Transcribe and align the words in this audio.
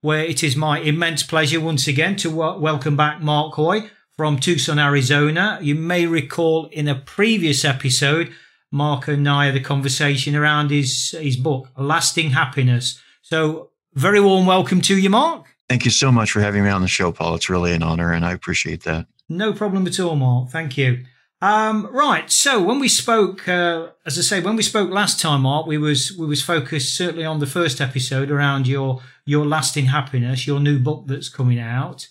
where 0.00 0.24
it 0.24 0.42
is 0.42 0.56
my 0.56 0.78
immense 0.78 1.22
pleasure 1.22 1.60
once 1.60 1.86
again 1.88 2.16
to 2.16 2.30
w- 2.30 2.60
welcome 2.60 2.96
back 2.96 3.20
Mark 3.20 3.54
Hoy 3.54 3.90
from 4.16 4.38
Tucson, 4.38 4.78
Arizona. 4.78 5.58
You 5.62 5.74
may 5.74 6.06
recall 6.06 6.66
in 6.66 6.88
a 6.88 6.94
previous 6.94 7.64
episode, 7.64 8.32
Mark 8.70 9.08
and 9.08 9.28
I 9.28 9.46
had 9.46 9.56
a 9.56 9.60
conversation 9.60 10.34
around 10.36 10.70
his, 10.70 11.10
his 11.10 11.36
book, 11.36 11.68
Lasting 11.76 12.30
Happiness. 12.30 13.00
So, 13.22 13.70
very 13.94 14.20
warm 14.20 14.46
welcome 14.46 14.80
to 14.82 14.96
you, 14.96 15.10
Mark. 15.10 15.46
Thank 15.68 15.84
you 15.84 15.90
so 15.90 16.12
much 16.12 16.30
for 16.30 16.40
having 16.40 16.62
me 16.62 16.70
on 16.70 16.82
the 16.82 16.88
show, 16.88 17.10
Paul. 17.10 17.34
It's 17.34 17.48
really 17.50 17.72
an 17.72 17.82
honor, 17.82 18.12
and 18.12 18.24
I 18.24 18.32
appreciate 18.32 18.84
that. 18.84 19.06
No 19.28 19.52
problem 19.52 19.86
at 19.86 19.98
all, 19.98 20.14
Mark. 20.14 20.50
Thank 20.50 20.76
you. 20.76 21.04
Um, 21.42 21.86
right. 21.92 22.30
So 22.30 22.62
when 22.62 22.78
we 22.78 22.88
spoke, 22.88 23.46
uh, 23.46 23.88
as 24.06 24.18
I 24.18 24.22
say, 24.22 24.40
when 24.40 24.56
we 24.56 24.62
spoke 24.62 24.90
last 24.90 25.20
time, 25.20 25.42
Mark, 25.42 25.66
we 25.66 25.76
was 25.76 26.16
we 26.16 26.26
was 26.26 26.42
focused 26.42 26.94
certainly 26.94 27.26
on 27.26 27.40
the 27.40 27.46
first 27.46 27.80
episode 27.80 28.30
around 28.30 28.66
your 28.66 29.02
your 29.26 29.44
lasting 29.44 29.86
happiness, 29.86 30.46
your 30.46 30.60
new 30.60 30.78
book 30.78 31.04
that's 31.06 31.28
coming 31.28 31.60
out. 31.60 32.08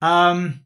Um, 0.00 0.60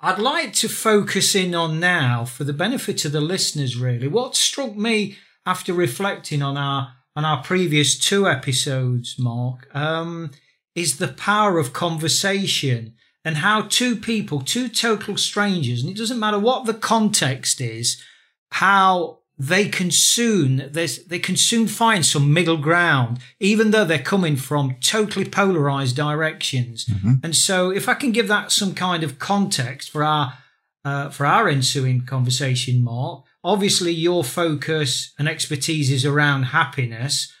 I'd 0.00 0.18
like 0.18 0.54
to 0.54 0.68
focus 0.68 1.34
in 1.34 1.54
on 1.54 1.78
now, 1.78 2.24
for 2.24 2.44
the 2.44 2.52
benefit 2.52 3.04
of 3.04 3.12
the 3.12 3.20
listeners, 3.20 3.76
really, 3.76 4.08
what 4.08 4.34
struck 4.34 4.74
me 4.74 5.16
after 5.46 5.72
reflecting 5.72 6.42
on 6.42 6.56
our 6.56 6.94
on 7.14 7.24
our 7.24 7.42
previous 7.42 7.98
two 7.98 8.28
episodes, 8.28 9.16
Mark, 9.18 9.68
um, 9.74 10.30
is 10.74 10.96
the 10.96 11.08
power 11.08 11.58
of 11.58 11.72
conversation 11.72 12.94
and 13.24 13.38
how 13.38 13.62
two 13.62 13.96
people, 13.96 14.40
two 14.40 14.68
total 14.68 15.16
strangers, 15.16 15.82
and 15.82 15.90
it 15.90 15.98
doesn't 15.98 16.18
matter 16.18 16.38
what 16.38 16.66
the 16.66 16.74
context 16.74 17.60
is, 17.60 18.02
how 18.52 19.18
they 19.38 19.66
can 19.68 19.90
soon 19.90 20.70
they 20.72 21.18
can 21.18 21.34
soon 21.34 21.66
find 21.66 22.04
some 22.04 22.32
middle 22.32 22.58
ground, 22.58 23.18
even 23.38 23.70
though 23.70 23.86
they're 23.86 23.98
coming 23.98 24.36
from 24.36 24.76
totally 24.82 25.24
polarized 25.24 25.96
directions. 25.96 26.84
Mm-hmm. 26.84 27.14
And 27.22 27.34
so, 27.34 27.70
if 27.70 27.88
I 27.88 27.94
can 27.94 28.12
give 28.12 28.28
that 28.28 28.52
some 28.52 28.74
kind 28.74 29.02
of 29.02 29.18
context 29.18 29.90
for 29.90 30.04
our 30.04 30.34
uh, 30.84 31.08
for 31.08 31.24
our 31.24 31.48
ensuing 31.48 32.04
conversation, 32.04 32.84
Mark, 32.84 33.24
obviously 33.42 33.92
your 33.92 34.24
focus 34.24 35.14
and 35.18 35.26
expertise 35.26 35.90
is 35.90 36.04
around 36.04 36.44
happiness. 36.44 37.32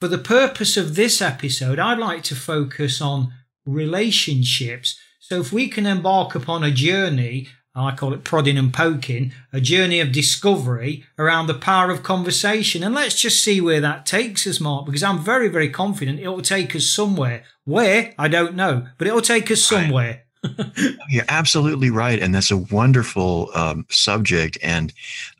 For 0.00 0.08
the 0.08 0.18
purpose 0.18 0.76
of 0.76 0.94
this 0.94 1.20
episode, 1.20 1.78
I'd 1.78 1.98
like 1.98 2.22
to 2.24 2.36
focus 2.36 3.02
on 3.02 3.32
relationships. 3.68 4.98
So 5.20 5.40
if 5.40 5.52
we 5.52 5.68
can 5.68 5.86
embark 5.86 6.34
upon 6.34 6.64
a 6.64 6.70
journey, 6.70 7.48
I 7.74 7.94
call 7.94 8.12
it 8.12 8.24
prodding 8.24 8.58
and 8.58 8.72
poking, 8.72 9.32
a 9.52 9.60
journey 9.60 10.00
of 10.00 10.10
discovery 10.10 11.04
around 11.18 11.46
the 11.46 11.54
power 11.54 11.90
of 11.90 12.02
conversation. 12.02 12.82
And 12.82 12.94
let's 12.94 13.20
just 13.20 13.44
see 13.44 13.60
where 13.60 13.80
that 13.80 14.06
takes 14.06 14.46
us, 14.46 14.60
Mark, 14.60 14.86
because 14.86 15.02
I'm 15.02 15.20
very, 15.20 15.48
very 15.48 15.70
confident 15.70 16.18
it 16.18 16.28
will 16.28 16.42
take 16.42 16.74
us 16.74 16.86
somewhere. 16.86 17.44
Where? 17.64 18.14
I 18.18 18.28
don't 18.28 18.56
know, 18.56 18.88
but 18.96 19.06
it 19.06 19.14
will 19.14 19.22
take 19.22 19.50
us 19.50 19.62
somewhere. 19.62 20.24
You're 21.08 21.24
absolutely 21.28 21.90
right. 21.90 22.20
And 22.20 22.34
that's 22.34 22.50
a 22.50 22.56
wonderful 22.56 23.50
um, 23.54 23.86
subject 23.90 24.58
and 24.62 24.92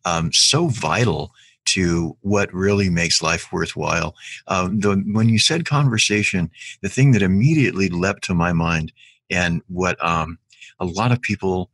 um, 0.05 0.33
so 0.33 0.69
vital 0.69 1.33
to 1.73 2.17
what 2.21 2.53
really 2.53 2.91
makes 2.91 3.23
life 3.23 3.53
worthwhile. 3.53 4.15
Um, 4.47 4.81
the, 4.81 4.97
when 5.12 5.29
you 5.29 5.39
said 5.39 5.65
conversation, 5.65 6.51
the 6.83 6.89
thing 6.89 7.12
that 7.12 7.23
immediately 7.23 7.89
leapt 7.89 8.25
to 8.25 8.34
my 8.34 8.53
mind, 8.53 8.93
and 9.31 9.62
what 9.69 10.03
um, 10.05 10.39
a 10.81 10.84
lot 10.84 11.12
of 11.12 11.21
people, 11.21 11.71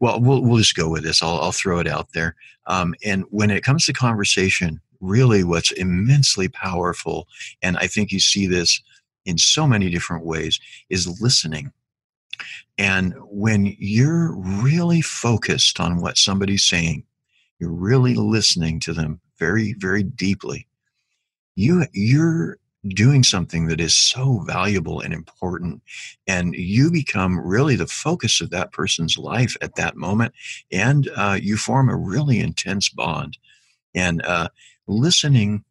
well, 0.00 0.20
we'll 0.20 0.42
we'll 0.42 0.58
just 0.58 0.76
go 0.76 0.88
with 0.88 1.04
this. 1.04 1.22
I'll 1.22 1.40
I'll 1.40 1.52
throw 1.52 1.78
it 1.78 1.88
out 1.88 2.12
there. 2.12 2.34
Um, 2.66 2.94
and 3.04 3.24
when 3.30 3.50
it 3.50 3.64
comes 3.64 3.86
to 3.86 3.92
conversation, 3.92 4.80
really, 5.00 5.44
what's 5.44 5.72
immensely 5.72 6.48
powerful, 6.48 7.26
and 7.62 7.76
I 7.76 7.86
think 7.86 8.12
you 8.12 8.20
see 8.20 8.46
this 8.46 8.80
in 9.24 9.38
so 9.38 9.66
many 9.66 9.90
different 9.90 10.24
ways, 10.24 10.60
is 10.88 11.20
listening. 11.20 11.72
And 12.78 13.14
when 13.30 13.74
you're 13.78 14.34
really 14.36 15.00
focused 15.00 15.80
on 15.80 16.00
what 16.00 16.18
somebody's 16.18 16.64
saying, 16.64 17.04
you're 17.58 17.70
really 17.70 18.14
listening 18.14 18.80
to 18.80 18.92
them 18.92 19.20
very, 19.38 19.74
very 19.74 20.02
deeply, 20.02 20.66
you 21.54 21.86
you're 21.92 22.58
doing 22.88 23.22
something 23.22 23.66
that 23.66 23.80
is 23.80 23.96
so 23.96 24.38
valuable 24.46 25.00
and 25.00 25.12
important 25.12 25.82
and 26.28 26.54
you 26.54 26.90
become 26.90 27.38
really 27.38 27.74
the 27.74 27.86
focus 27.86 28.40
of 28.40 28.50
that 28.50 28.70
person's 28.72 29.18
life 29.18 29.56
at 29.60 29.74
that 29.74 29.96
moment 29.96 30.32
and 30.70 31.08
uh, 31.16 31.36
you 31.40 31.56
form 31.56 31.88
a 31.88 31.96
really 31.96 32.38
intense 32.38 32.88
bond. 32.88 33.36
And 33.94 34.22
uh, 34.22 34.48
listening 34.86 35.64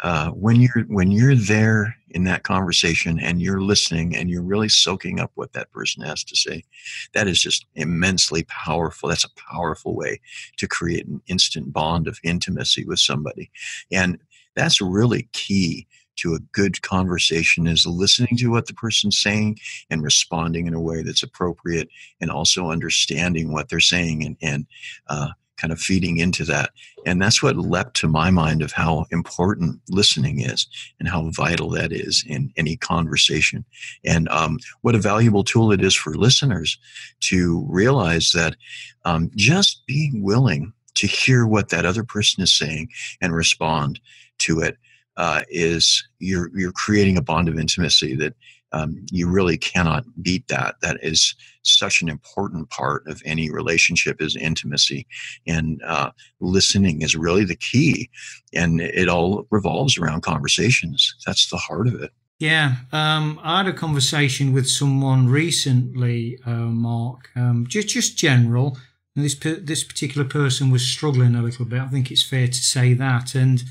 uh, 0.00 0.30
when 0.30 0.56
you're 0.60 0.84
when 0.88 1.10
you're 1.10 1.34
there 1.34 1.96
in 2.16 2.24
that 2.24 2.44
conversation 2.44 3.20
and 3.20 3.42
you're 3.42 3.60
listening 3.60 4.16
and 4.16 4.30
you're 4.30 4.42
really 4.42 4.70
soaking 4.70 5.20
up 5.20 5.30
what 5.34 5.52
that 5.52 5.70
person 5.70 6.02
has 6.02 6.24
to 6.24 6.34
say 6.34 6.64
that 7.12 7.28
is 7.28 7.38
just 7.38 7.66
immensely 7.74 8.44
powerful. 8.44 9.10
That's 9.10 9.24
a 9.24 9.34
powerful 9.52 9.94
way 9.94 10.22
to 10.56 10.66
create 10.66 11.06
an 11.06 11.20
instant 11.26 11.74
bond 11.74 12.08
of 12.08 12.18
intimacy 12.24 12.86
with 12.86 13.00
somebody. 13.00 13.50
And 13.92 14.18
that's 14.54 14.80
really 14.80 15.28
key 15.34 15.86
to 16.16 16.32
a 16.32 16.40
good 16.52 16.80
conversation 16.80 17.66
is 17.66 17.84
listening 17.84 18.38
to 18.38 18.48
what 18.48 18.66
the 18.66 18.72
person's 18.72 19.18
saying 19.18 19.58
and 19.90 20.02
responding 20.02 20.66
in 20.66 20.72
a 20.72 20.80
way 20.80 21.02
that's 21.02 21.22
appropriate 21.22 21.90
and 22.22 22.30
also 22.30 22.70
understanding 22.70 23.52
what 23.52 23.68
they're 23.68 23.78
saying 23.78 24.24
and, 24.24 24.38
and 24.40 24.66
uh, 25.08 25.28
kind 25.56 25.72
of 25.72 25.80
feeding 25.80 26.18
into 26.18 26.44
that. 26.44 26.70
And 27.04 27.20
that's 27.20 27.42
what 27.42 27.56
leapt 27.56 27.94
to 27.96 28.08
my 28.08 28.30
mind 28.30 28.62
of 28.62 28.72
how 28.72 29.06
important 29.10 29.80
listening 29.88 30.40
is 30.40 30.66
and 30.98 31.08
how 31.08 31.30
vital 31.30 31.70
that 31.70 31.92
is 31.92 32.24
in 32.26 32.52
any 32.56 32.76
conversation. 32.76 33.64
And 34.04 34.28
um, 34.28 34.58
what 34.82 34.94
a 34.94 34.98
valuable 34.98 35.44
tool 35.44 35.72
it 35.72 35.82
is 35.82 35.94
for 35.94 36.14
listeners 36.14 36.78
to 37.20 37.66
realize 37.68 38.32
that 38.32 38.56
um, 39.04 39.30
just 39.34 39.86
being 39.86 40.22
willing 40.22 40.72
to 40.94 41.06
hear 41.06 41.46
what 41.46 41.68
that 41.68 41.84
other 41.84 42.04
person 42.04 42.42
is 42.42 42.52
saying 42.52 42.88
and 43.20 43.34
respond 43.34 44.00
to 44.38 44.60
it 44.60 44.76
uh, 45.16 45.42
is 45.48 46.06
you're, 46.18 46.50
you're 46.54 46.72
creating 46.72 47.16
a 47.16 47.22
bond 47.22 47.48
of 47.48 47.58
intimacy 47.58 48.14
that 48.16 48.34
um, 48.72 49.04
you 49.10 49.28
really 49.28 49.56
cannot 49.56 50.04
beat 50.22 50.48
that. 50.48 50.76
That 50.82 50.98
is 51.02 51.34
such 51.62 52.02
an 52.02 52.08
important 52.08 52.70
part 52.70 53.06
of 53.06 53.22
any 53.24 53.50
relationship 53.50 54.20
is 54.20 54.36
intimacy, 54.36 55.06
and 55.46 55.82
uh, 55.84 56.10
listening 56.40 57.02
is 57.02 57.16
really 57.16 57.44
the 57.44 57.56
key. 57.56 58.10
And 58.54 58.80
it 58.80 59.08
all 59.08 59.46
revolves 59.50 59.98
around 59.98 60.22
conversations. 60.22 61.14
That's 61.26 61.50
the 61.50 61.56
heart 61.56 61.88
of 61.88 62.00
it. 62.00 62.12
Yeah, 62.38 62.76
um, 62.92 63.40
I 63.42 63.58
had 63.58 63.68
a 63.68 63.72
conversation 63.72 64.52
with 64.52 64.68
someone 64.68 65.28
recently, 65.28 66.38
uh, 66.44 66.50
Mark. 66.50 67.30
Um, 67.34 67.66
just 67.66 67.88
just 67.88 68.18
general. 68.18 68.76
And 69.14 69.24
this 69.24 69.34
this 69.34 69.82
particular 69.82 70.28
person 70.28 70.70
was 70.70 70.86
struggling 70.86 71.34
a 71.34 71.42
little 71.42 71.64
bit. 71.64 71.80
I 71.80 71.88
think 71.88 72.10
it's 72.10 72.22
fair 72.22 72.46
to 72.46 72.52
say 72.52 72.92
that, 72.92 73.34
and 73.34 73.64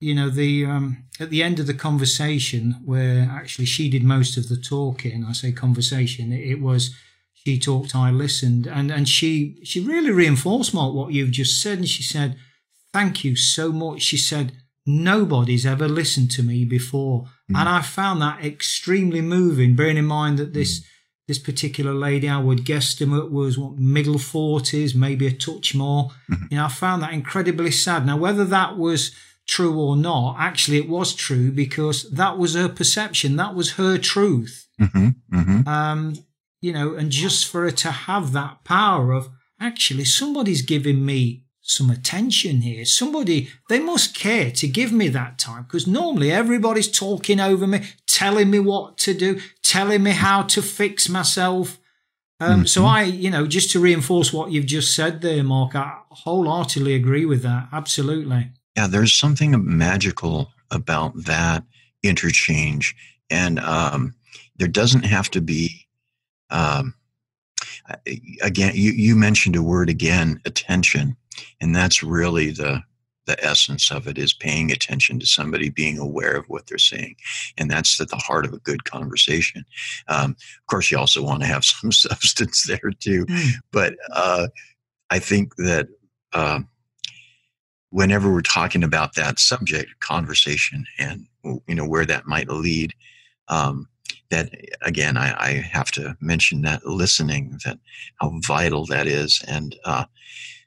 you 0.00 0.14
know 0.14 0.28
the 0.28 0.64
um, 0.64 1.04
at 1.20 1.30
the 1.30 1.42
end 1.42 1.58
of 1.58 1.66
the 1.66 1.74
conversation 1.74 2.76
where 2.84 3.28
actually 3.30 3.64
she 3.64 3.88
did 3.88 4.02
most 4.02 4.36
of 4.36 4.48
the 4.48 4.56
talking 4.56 5.24
i 5.24 5.32
say 5.32 5.52
conversation 5.52 6.32
it, 6.32 6.60
was 6.60 6.94
she 7.32 7.58
talked 7.58 7.94
i 7.94 8.10
listened 8.10 8.66
and 8.66 8.90
and 8.90 9.08
she 9.08 9.58
she 9.64 9.80
really 9.80 10.10
reinforced 10.10 10.74
mark 10.74 10.94
what 10.94 11.12
you've 11.12 11.30
just 11.30 11.60
said 11.60 11.78
and 11.78 11.88
she 11.88 12.02
said 12.02 12.36
thank 12.92 13.24
you 13.24 13.36
so 13.36 13.72
much 13.72 14.02
she 14.02 14.16
said 14.16 14.52
nobody's 14.86 15.64
ever 15.64 15.88
listened 15.88 16.30
to 16.30 16.42
me 16.42 16.64
before 16.64 17.22
mm. 17.50 17.58
and 17.58 17.68
i 17.68 17.80
found 17.80 18.20
that 18.20 18.44
extremely 18.44 19.20
moving 19.20 19.74
bearing 19.74 19.96
in 19.96 20.04
mind 20.04 20.38
that 20.38 20.52
this 20.52 20.80
mm. 20.80 20.84
this 21.28 21.38
particular 21.38 21.94
lady 21.94 22.28
i 22.28 22.38
would 22.38 22.64
guesstimate 22.64 23.30
was 23.30 23.56
what 23.56 23.78
middle 23.78 24.16
40s 24.16 24.94
maybe 24.94 25.26
a 25.26 25.32
touch 25.32 25.74
more 25.74 26.10
mm. 26.30 26.50
you 26.50 26.58
know 26.58 26.66
i 26.66 26.68
found 26.68 27.02
that 27.02 27.14
incredibly 27.14 27.70
sad 27.70 28.04
now 28.04 28.18
whether 28.18 28.44
that 28.44 28.76
was 28.76 29.14
true 29.46 29.78
or 29.78 29.96
not, 29.96 30.36
actually 30.38 30.78
it 30.78 30.88
was 30.88 31.14
true 31.14 31.50
because 31.50 32.10
that 32.10 32.38
was 32.38 32.54
her 32.54 32.68
perception. 32.68 33.36
That 33.36 33.54
was 33.54 33.72
her 33.72 33.98
truth. 33.98 34.68
Mm-hmm, 34.80 35.08
mm-hmm. 35.32 35.68
Um, 35.68 36.14
you 36.60 36.72
know, 36.72 36.94
and 36.94 37.10
just 37.10 37.48
for 37.48 37.62
her 37.62 37.70
to 37.70 37.90
have 37.90 38.32
that 38.32 38.64
power 38.64 39.12
of 39.12 39.28
actually 39.60 40.04
somebody's 40.04 40.62
giving 40.62 41.04
me 41.04 41.44
some 41.66 41.90
attention 41.90 42.60
here. 42.60 42.84
Somebody, 42.84 43.48
they 43.68 43.80
must 43.80 44.14
care 44.14 44.50
to 44.50 44.68
give 44.68 44.92
me 44.92 45.08
that 45.08 45.38
time 45.38 45.62
because 45.62 45.86
normally 45.86 46.30
everybody's 46.30 46.90
talking 46.90 47.40
over 47.40 47.66
me, 47.66 47.82
telling 48.06 48.50
me 48.50 48.58
what 48.58 48.98
to 48.98 49.14
do, 49.14 49.40
telling 49.62 50.02
me 50.02 50.10
how 50.10 50.42
to 50.42 50.60
fix 50.60 51.08
myself. 51.08 51.78
Um, 52.38 52.50
mm-hmm. 52.50 52.64
So 52.66 52.84
I, 52.84 53.04
you 53.04 53.30
know, 53.30 53.46
just 53.46 53.70
to 53.72 53.80
reinforce 53.80 54.32
what 54.32 54.50
you've 54.50 54.66
just 54.66 54.94
said 54.94 55.22
there, 55.22 55.42
Mark, 55.42 55.74
I 55.74 56.00
wholeheartedly 56.10 56.94
agree 56.94 57.24
with 57.24 57.42
that. 57.42 57.68
Absolutely. 57.72 58.50
Yeah, 58.76 58.86
there's 58.86 59.12
something 59.12 59.54
magical 59.76 60.52
about 60.70 61.12
that 61.24 61.64
interchange, 62.02 62.94
and 63.30 63.60
um, 63.60 64.14
there 64.56 64.68
doesn't 64.68 65.04
have 65.04 65.30
to 65.30 65.40
be. 65.40 65.86
Um, 66.50 66.94
again, 68.42 68.72
you 68.74 68.92
you 68.92 69.16
mentioned 69.16 69.56
a 69.56 69.62
word 69.62 69.88
again, 69.88 70.40
attention, 70.44 71.16
and 71.60 71.74
that's 71.74 72.02
really 72.02 72.50
the 72.50 72.82
the 73.26 73.42
essence 73.44 73.90
of 73.90 74.06
it 74.06 74.18
is 74.18 74.32
paying 74.32 74.70
attention 74.70 75.18
to 75.18 75.26
somebody, 75.26 75.70
being 75.70 75.98
aware 75.98 76.36
of 76.36 76.46
what 76.48 76.66
they're 76.66 76.78
saying. 76.78 77.16
And 77.56 77.70
that's 77.70 78.00
at 78.00 78.08
the 78.08 78.16
heart 78.16 78.44
of 78.44 78.52
a 78.52 78.58
good 78.58 78.84
conversation. 78.84 79.64
Um, 80.08 80.32
of 80.32 80.66
course, 80.66 80.90
you 80.90 80.98
also 80.98 81.22
want 81.22 81.40
to 81.40 81.46
have 81.46 81.64
some 81.64 81.92
substance 81.92 82.64
there 82.66 82.90
too. 83.00 83.26
Mm. 83.26 83.50
But 83.72 83.94
uh, 84.12 84.48
I 85.10 85.18
think 85.18 85.56
that 85.56 85.88
uh, 86.32 86.60
whenever 87.94 88.32
we're 88.32 88.40
talking 88.40 88.82
about 88.82 89.14
that 89.14 89.38
subject, 89.38 89.88
conversation, 90.00 90.84
and 90.98 91.26
you 91.68 91.76
know 91.76 91.86
where 91.86 92.04
that 92.04 92.26
might 92.26 92.48
lead, 92.48 92.92
um, 93.46 93.88
that 94.30 94.50
again, 94.82 95.16
I, 95.16 95.32
I, 95.38 95.50
have 95.52 95.92
to 95.92 96.16
mention 96.20 96.62
that 96.62 96.84
listening, 96.84 97.60
that 97.64 97.78
how 98.20 98.32
vital 98.44 98.84
that 98.86 99.06
is, 99.06 99.40
and 99.46 99.76
uh, 99.84 100.06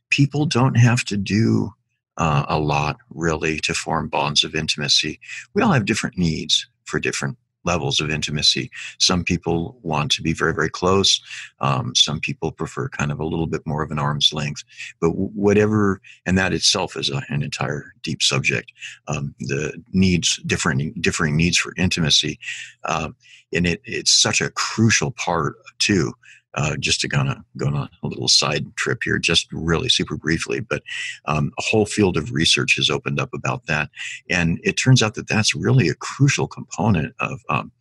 people 0.10 0.46
don't 0.46 0.78
have 0.78 1.04
to 1.04 1.18
do 1.18 1.74
uh, 2.16 2.46
a 2.48 2.60
lot 2.60 2.96
really 3.10 3.60
to 3.60 3.74
form 3.74 4.08
bonds 4.08 4.46
of 4.46 4.56
intimacy. 4.56 5.20
We 5.54 5.62
all 5.62 5.74
have 5.74 5.84
different 5.84 6.18
needs 6.18 6.66
for 6.86 6.98
different 6.98 7.38
levels 7.72 8.00
of 8.00 8.10
intimacy. 8.10 8.72
Some 9.00 9.24
people 9.24 9.78
want 9.84 10.12
to 10.14 10.22
be 10.22 10.34
very, 10.34 10.54
very 10.54 10.70
close. 10.70 11.22
Um, 11.60 11.94
some 11.94 12.20
people 12.20 12.52
prefer 12.52 12.90
kind 12.90 13.12
of 13.12 13.20
a 13.20 13.26
little 13.26 13.48
bit 13.48 13.66
more 13.66 13.84
of 13.84 13.92
an 13.92 14.00
arm's 14.00 14.34
length. 14.34 14.64
But 15.02 15.12
whatever, 15.12 16.02
and 16.26 16.38
that 16.38 16.54
itself 16.54 16.98
is 16.98 17.10
a, 17.10 17.22
an 17.30 17.44
entire 17.44 17.94
deep 18.02 18.22
subject. 18.22 18.72
Um, 19.08 19.36
the 19.40 19.84
needs, 19.94 20.38
different, 20.46 21.02
differing 21.02 21.36
needs 21.36 21.58
for 21.58 21.74
intimacy, 21.78 22.40
uh, 22.86 23.10
and 23.54 23.66
it, 23.68 23.82
it's 23.86 24.12
such 24.12 24.42
a 24.42 24.50
crucial 24.50 25.12
part 25.12 25.56
too 25.80 26.14
uh, 26.54 26.76
just 26.78 27.00
to 27.02 27.08
go 27.08 27.20
on 27.20 27.28
a 27.76 27.90
little 28.04 28.28
side 28.28 28.76
trip 28.76 29.00
here, 29.04 29.20
just 29.20 29.52
really 29.52 29.90
super 29.90 30.18
briefly, 30.18 30.60
but 30.60 30.82
um, 31.26 31.52
a 31.60 31.62
whole 31.62 31.86
field 31.86 32.18
of 32.18 32.32
research 32.32 32.76
has 32.76 32.90
opened 32.90 33.20
up 33.20 33.30
about 33.34 33.66
that. 33.68 33.90
And 34.30 34.60
it 34.64 34.74
turns 34.74 35.04
out 35.04 35.16
that 35.16 35.28
that's 35.28 35.56
really 35.56 35.88
a 35.90 35.96
crucial 35.96 36.48
component 36.48 37.14
of 37.20 37.42
um, 37.50 37.72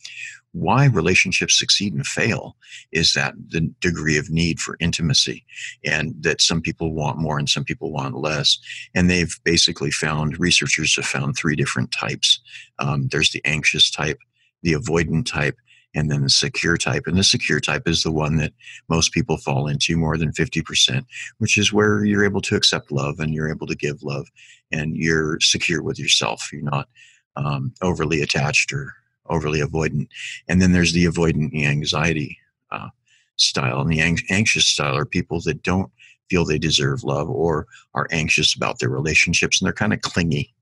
why 0.57 0.87
relationships 0.87 1.59
succeed 1.59 1.93
and 1.93 2.07
fail 2.07 2.57
is 2.91 3.13
that 3.13 3.35
the 3.49 3.61
degree 3.81 4.17
of 4.17 4.31
need 4.31 4.59
for 4.59 4.77
intimacy 4.81 5.45
and 5.85 6.15
that 6.21 6.41
some 6.41 6.63
people 6.63 6.95
want 6.95 7.19
more 7.19 7.39
and 7.39 7.51
some 7.51 7.63
people 7.63 7.93
want 7.93 8.17
less 8.17 8.59
and 8.95 9.11
they've 9.11 9.39
basically 9.45 9.91
found 9.91 10.41
researchers 10.41 10.97
have 10.97 11.05
found 11.05 11.37
three 11.37 11.57
different 11.57 11.93
types 11.93 12.41
um, 12.79 13.07
there's 13.09 13.33
the 13.33 13.43
anxious 13.45 13.91
type 13.91 14.19
the 14.63 14.73
avoidant 14.73 15.27
type 15.27 15.57
and 15.97 16.11
then 16.11 16.23
the 16.23 16.31
secure 16.31 16.77
type. 16.77 17.05
And 17.07 17.17
the 17.17 17.25
secure 17.25 17.59
type 17.59 17.89
is 17.89 18.03
the 18.03 18.13
one 18.13 18.37
that 18.37 18.53
most 18.89 19.13
people 19.13 19.39
fall 19.39 19.67
into 19.67 19.97
more 19.97 20.19
than 20.19 20.31
50%, 20.31 21.05
which 21.39 21.57
is 21.57 21.73
where 21.73 22.05
you're 22.05 22.25
able 22.25 22.43
to 22.43 22.55
accept 22.55 22.93
love 22.93 23.19
and 23.19 23.33
you're 23.33 23.51
able 23.51 23.67
to 23.67 23.75
give 23.75 24.03
love 24.03 24.29
and 24.71 24.95
you're 24.95 25.41
secure 25.41 25.83
with 25.83 25.99
yourself. 25.99 26.51
You're 26.53 26.63
not 26.63 26.89
um, 27.37 27.73
overly 27.81 28.21
attached 28.21 28.73
or 28.73 28.93
overly 29.31 29.61
avoidant. 29.61 30.09
And 30.49 30.61
then 30.61 30.73
there's 30.73 30.93
the 30.93 31.07
avoidant 31.07 31.59
anxiety 31.65 32.39
uh, 32.71 32.89
style. 33.37 33.81
And 33.81 33.91
the 33.91 34.03
ang- 34.03 34.21
anxious 34.29 34.67
style 34.67 34.97
are 34.97 35.07
people 35.07 35.41
that 35.47 35.63
don't 35.63 35.91
feel 36.29 36.45
they 36.45 36.59
deserve 36.59 37.05
love 37.05 37.31
or 37.31 37.67
are 37.95 38.07
anxious 38.11 38.55
about 38.55 38.81
their 38.81 38.91
relationships 38.91 39.61
and 39.61 39.67
they're 39.67 39.73
kind 39.73 39.95
of 39.95 40.03
clingy 40.03 40.53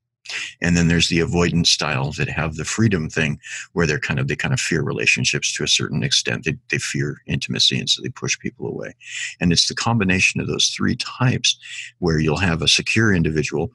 and 0.61 0.75
then 0.75 0.87
there's 0.87 1.09
the 1.09 1.19
avoidance 1.19 1.69
style 1.69 2.11
that 2.13 2.29
have 2.29 2.55
the 2.55 2.65
freedom 2.65 3.09
thing 3.09 3.39
where 3.73 3.85
they're 3.85 3.99
kind 3.99 4.19
of 4.19 4.27
they 4.27 4.35
kind 4.35 4.53
of 4.53 4.59
fear 4.59 4.81
relationships 4.81 5.53
to 5.53 5.63
a 5.63 5.67
certain 5.67 6.03
extent. 6.03 6.45
They, 6.45 6.57
they 6.69 6.77
fear 6.77 7.21
intimacy 7.27 7.79
and 7.79 7.89
so 7.89 8.01
they 8.01 8.09
push 8.09 8.39
people 8.39 8.67
away. 8.67 8.95
And 9.39 9.51
it's 9.51 9.67
the 9.67 9.75
combination 9.75 10.41
of 10.41 10.47
those 10.47 10.67
three 10.67 10.95
types 10.95 11.57
where 11.99 12.19
you'll 12.19 12.37
have 12.37 12.61
a 12.61 12.67
secure 12.67 13.13
individual 13.13 13.71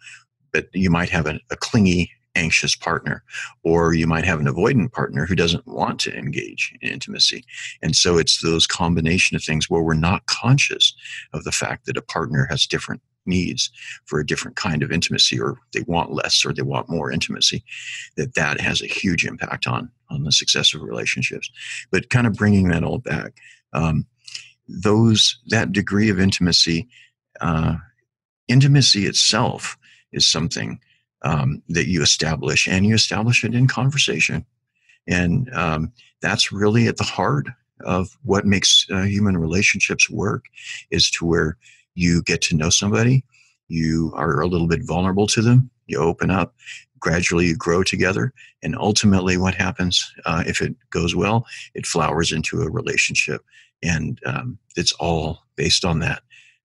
but 0.52 0.66
you 0.72 0.90
might 0.90 1.10
have 1.10 1.26
a, 1.26 1.38
a 1.50 1.56
clingy 1.56 2.10
anxious 2.36 2.76
partner 2.76 3.22
or 3.64 3.94
you 3.94 4.06
might 4.06 4.24
have 4.24 4.40
an 4.40 4.46
avoidant 4.46 4.92
partner 4.92 5.26
who 5.26 5.34
doesn't 5.34 5.66
want 5.66 5.98
to 6.00 6.16
engage 6.16 6.72
in 6.80 6.90
intimacy. 6.90 7.44
And 7.82 7.96
so 7.96 8.18
it's 8.18 8.40
those 8.40 8.66
combination 8.66 9.36
of 9.36 9.42
things 9.42 9.68
where 9.68 9.82
we're 9.82 9.94
not 9.94 10.26
conscious 10.26 10.94
of 11.32 11.44
the 11.44 11.52
fact 11.52 11.86
that 11.86 11.96
a 11.96 12.02
partner 12.02 12.46
has 12.48 12.66
different 12.66 13.02
needs 13.30 13.70
for 14.04 14.20
a 14.20 14.26
different 14.26 14.56
kind 14.56 14.82
of 14.82 14.92
intimacy 14.92 15.40
or 15.40 15.56
they 15.72 15.80
want 15.86 16.12
less 16.12 16.44
or 16.44 16.52
they 16.52 16.62
want 16.62 16.90
more 16.90 17.10
intimacy 17.10 17.64
that 18.16 18.34
that 18.34 18.60
has 18.60 18.82
a 18.82 18.86
huge 18.86 19.24
impact 19.24 19.66
on 19.66 19.90
on 20.10 20.24
the 20.24 20.32
success 20.32 20.74
of 20.74 20.82
relationships. 20.82 21.50
But 21.90 22.10
kind 22.10 22.26
of 22.26 22.34
bringing 22.34 22.68
that 22.68 22.84
all 22.84 22.98
back 22.98 23.32
um, 23.72 24.04
those 24.68 25.38
that 25.46 25.72
degree 25.72 26.10
of 26.10 26.20
intimacy 26.20 26.88
uh, 27.40 27.76
intimacy 28.48 29.06
itself 29.06 29.78
is 30.12 30.26
something 30.26 30.80
um, 31.22 31.62
that 31.68 31.86
you 31.86 32.02
establish 32.02 32.66
and 32.66 32.86
you 32.86 32.94
establish 32.94 33.44
it 33.44 33.54
in 33.54 33.66
conversation. 33.66 34.44
And 35.06 35.50
um, 35.54 35.92
that's 36.20 36.52
really 36.52 36.86
at 36.88 36.96
the 36.96 37.04
heart 37.04 37.48
of 37.84 38.16
what 38.24 38.44
makes 38.44 38.86
uh, 38.90 39.02
human 39.02 39.36
relationships 39.36 40.10
work 40.10 40.44
is 40.90 41.10
to 41.12 41.24
where 41.24 41.56
you 42.00 42.22
get 42.22 42.40
to 42.42 42.56
know 42.56 42.70
somebody, 42.70 43.24
you 43.68 44.12
are 44.14 44.40
a 44.40 44.46
little 44.46 44.66
bit 44.66 44.84
vulnerable 44.84 45.26
to 45.28 45.42
them, 45.42 45.70
you 45.86 45.98
open 45.98 46.30
up, 46.30 46.54
gradually 46.98 47.46
you 47.46 47.56
grow 47.56 47.82
together, 47.82 48.32
and 48.62 48.76
ultimately, 48.76 49.36
what 49.36 49.54
happens 49.54 50.12
uh, 50.26 50.44
if 50.46 50.60
it 50.60 50.74
goes 50.90 51.14
well, 51.14 51.46
it 51.74 51.86
flowers 51.86 52.32
into 52.32 52.62
a 52.62 52.70
relationship, 52.70 53.44
and 53.82 54.20
um, 54.26 54.58
it's 54.76 54.92
all 54.92 55.40
based 55.56 55.84
on 55.84 56.00
that. 56.00 56.22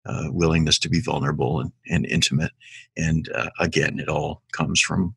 Uh, 0.07 0.29
willingness 0.29 0.77
to 0.77 0.88
be 0.88 1.00
vulnerable 1.00 1.60
and, 1.60 1.71
and 1.89 2.05
intimate. 2.05 2.51
And 2.95 3.27
uh, 3.33 3.50
again, 3.60 3.98
it 3.98 4.07
all 4.07 4.43
comes 4.51 4.79
from 4.79 5.15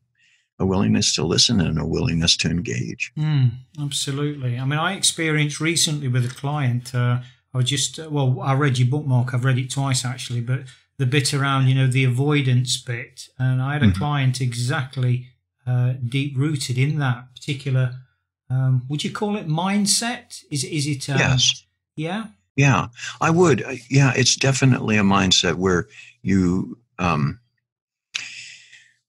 a 0.57 0.65
willingness 0.65 1.13
to 1.13 1.23
listen 1.23 1.61
and 1.61 1.79
a 1.79 1.85
willingness 1.85 2.35
to 2.37 2.49
engage. 2.49 3.11
Mm, 3.15 3.51
absolutely. 3.79 4.57
I 4.57 4.65
mean, 4.65 4.79
I 4.79 4.93
experienced 4.93 5.59
recently 5.59 6.07
with 6.07 6.25
a 6.25 6.33
client, 6.33 6.95
uh, 6.95 7.19
I 7.53 7.57
was 7.57 7.69
just 7.69 7.99
uh, 7.99 8.09
well, 8.09 8.39
I 8.41 8.53
read 8.53 8.77
your 8.77 8.87
book, 8.87 9.05
Mark. 9.05 9.33
I've 9.33 9.45
read 9.45 9.57
it 9.57 9.71
twice 9.71 10.05
actually, 10.05 10.41
but 10.41 10.61
the 10.97 11.05
bit 11.05 11.33
around 11.33 11.67
you 11.67 11.75
know 11.75 11.87
the 11.87 12.03
avoidance 12.03 12.77
bit, 12.77 13.27
and 13.37 13.61
I 13.61 13.73
had 13.73 13.83
a 13.83 13.87
mm-hmm. 13.87 13.97
client 13.97 14.41
exactly 14.41 15.27
uh, 15.65 15.93
deep 16.07 16.37
rooted 16.37 16.77
in 16.77 16.99
that 16.99 17.33
particular. 17.33 17.95
Um, 18.49 18.83
would 18.89 19.03
you 19.03 19.11
call 19.11 19.35
it 19.37 19.47
mindset? 19.47 20.43
Is 20.51 20.63
is 20.63 20.87
it? 20.87 21.09
Um, 21.09 21.17
yes. 21.17 21.65
Yeah. 21.95 22.27
Yeah, 22.55 22.87
I 23.21 23.29
would. 23.29 23.63
Yeah, 23.89 24.11
it's 24.17 24.35
definitely 24.35 24.97
a 24.97 25.03
mindset 25.03 25.55
where 25.55 25.87
you. 26.21 26.77
Um, 26.97 27.39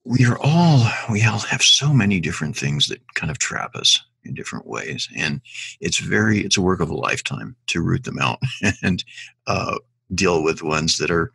we 0.05 0.25
are 0.25 0.39
all 0.41 0.89
we 1.11 1.23
all 1.25 1.41
have 1.41 1.63
so 1.63 1.93
many 1.93 2.21
different 2.21 2.57
things 2.57 2.87
that 2.87 3.01
kind 3.15 3.31
of 3.31 3.39
trap 3.39 3.75
us 3.75 4.03
in 4.25 4.35
different 4.35 4.67
ways 4.67 5.09
and 5.17 5.41
it's 5.81 5.99
very 5.99 6.41
it's 6.41 6.57
a 6.57 6.63
work 6.63 6.81
of 6.81 6.91
a 6.91 6.97
lifetime 6.97 7.57
to 7.67 7.81
root 7.81 8.05
them 8.05 8.19
out 8.19 8.39
and 8.83 9.05
uh, 9.47 9.77
deal 10.15 10.43
with 10.43 10.63
ones 10.63 10.99
that 10.99 11.11
are 11.11 11.33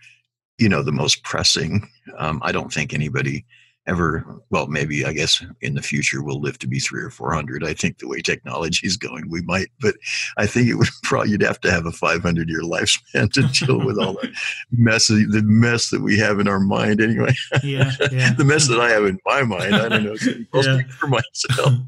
you 0.57 0.69
know 0.69 0.83
the 0.83 0.91
most 0.91 1.23
pressing 1.23 1.87
um, 2.17 2.41
i 2.43 2.51
don't 2.51 2.73
think 2.73 2.93
anybody 2.93 3.45
ever 3.87 4.25
well 4.49 4.65
maybe 4.67 5.05
i 5.05 5.13
guess 5.13 5.45
in 5.61 5.75
the 5.75 5.81
future 5.81 6.23
we'll 6.23 6.41
live 6.41 6.57
to 6.57 6.67
be 6.67 6.79
three 6.79 7.03
or 7.03 7.09
four 7.09 7.33
hundred 7.33 7.63
i 7.63 7.73
think 7.73 7.99
the 7.99 8.07
way 8.07 8.19
technology 8.19 8.85
is 8.87 8.97
going 8.97 9.29
we 9.29 9.41
might 9.43 9.67
but 9.79 9.95
i 10.37 10.45
think 10.47 10.67
it 10.67 10.75
would 10.75 10.87
probably 11.03 11.31
you'd 11.31 11.41
have 11.41 11.59
to 11.59 11.71
have 11.71 11.85
a 11.85 11.91
500 11.91 12.49
year 12.49 12.61
lifespan 12.61 13.31
to 13.33 13.43
deal 13.65 13.85
with 13.85 13.99
all 13.99 14.13
the 14.13 14.33
mess 14.71 15.07
the 15.07 15.43
mess 15.45 15.89
that 15.89 16.01
we 16.01 16.17
have 16.17 16.39
in 16.39 16.47
our 16.47 16.59
mind 16.59 16.99
anyway 16.99 17.33
yeah, 17.63 17.91
yeah. 18.11 18.33
the 18.37 18.45
mess 18.45 18.67
that 18.67 18.79
i 18.79 18.89
have 18.89 19.05
in 19.05 19.19
my 19.25 19.43
mind 19.43 19.75
i 19.75 19.89
don't 19.89 20.03
know 20.03 20.61
yeah. 20.61 20.81
for 20.89 21.07
myself 21.07 21.79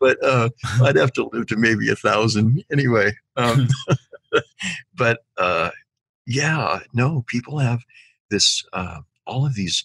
but 0.00 0.22
uh, 0.24 0.50
I'd 0.82 0.96
have 0.96 1.12
to 1.14 1.28
live 1.32 1.46
to 1.48 1.56
maybe 1.56 1.90
a 1.90 1.96
thousand 1.96 2.64
anyway. 2.70 3.12
Um, 3.36 3.68
but 4.94 5.20
uh, 5.36 5.70
yeah, 6.26 6.80
no, 6.92 7.24
people 7.26 7.58
have 7.58 7.80
this, 8.30 8.64
uh, 8.72 9.00
all 9.26 9.46
of 9.46 9.54
these 9.54 9.84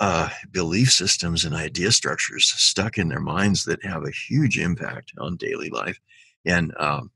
uh, 0.00 0.30
belief 0.50 0.90
systems 0.90 1.44
and 1.44 1.54
idea 1.54 1.92
structures 1.92 2.46
stuck 2.46 2.96
in 2.96 3.08
their 3.08 3.20
minds 3.20 3.64
that 3.64 3.84
have 3.84 4.04
a 4.04 4.10
huge 4.10 4.58
impact 4.58 5.12
on 5.18 5.36
daily 5.36 5.68
life. 5.68 6.00
And 6.46 6.72
um, 6.78 7.10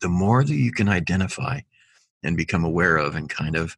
the 0.00 0.08
more 0.08 0.44
that 0.44 0.54
you 0.54 0.72
can 0.72 0.88
identify 0.88 1.60
and 2.22 2.36
become 2.36 2.64
aware 2.64 2.96
of 2.96 3.16
and 3.16 3.28
kind 3.28 3.56
of 3.56 3.76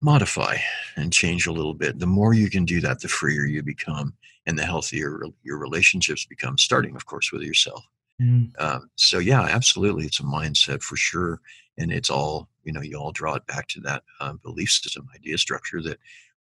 modify 0.00 0.56
and 0.96 1.12
change 1.12 1.46
a 1.46 1.52
little 1.52 1.74
bit, 1.74 1.98
the 1.98 2.06
more 2.06 2.32
you 2.32 2.48
can 2.48 2.64
do 2.64 2.80
that, 2.80 3.00
the 3.00 3.08
freer 3.08 3.44
you 3.44 3.62
become 3.62 4.14
and 4.48 4.58
the 4.58 4.64
healthier 4.64 5.20
your 5.44 5.58
relationships 5.58 6.24
become, 6.24 6.56
starting, 6.58 6.96
of 6.96 7.04
course, 7.04 7.30
with 7.30 7.42
yourself. 7.42 7.84
Mm. 8.20 8.50
Um, 8.58 8.90
so, 8.96 9.18
yeah, 9.18 9.42
absolutely. 9.42 10.06
It's 10.06 10.18
a 10.18 10.24
mindset 10.24 10.82
for 10.82 10.96
sure. 10.96 11.40
And 11.76 11.92
it's 11.92 12.10
all, 12.10 12.48
you 12.64 12.72
know, 12.72 12.80
you 12.80 12.98
all 12.98 13.12
draw 13.12 13.34
it 13.34 13.46
back 13.46 13.68
to 13.68 13.80
that 13.82 14.02
uh, 14.20 14.32
belief 14.42 14.70
system, 14.70 15.06
idea 15.14 15.36
structure 15.38 15.82
that 15.82 15.98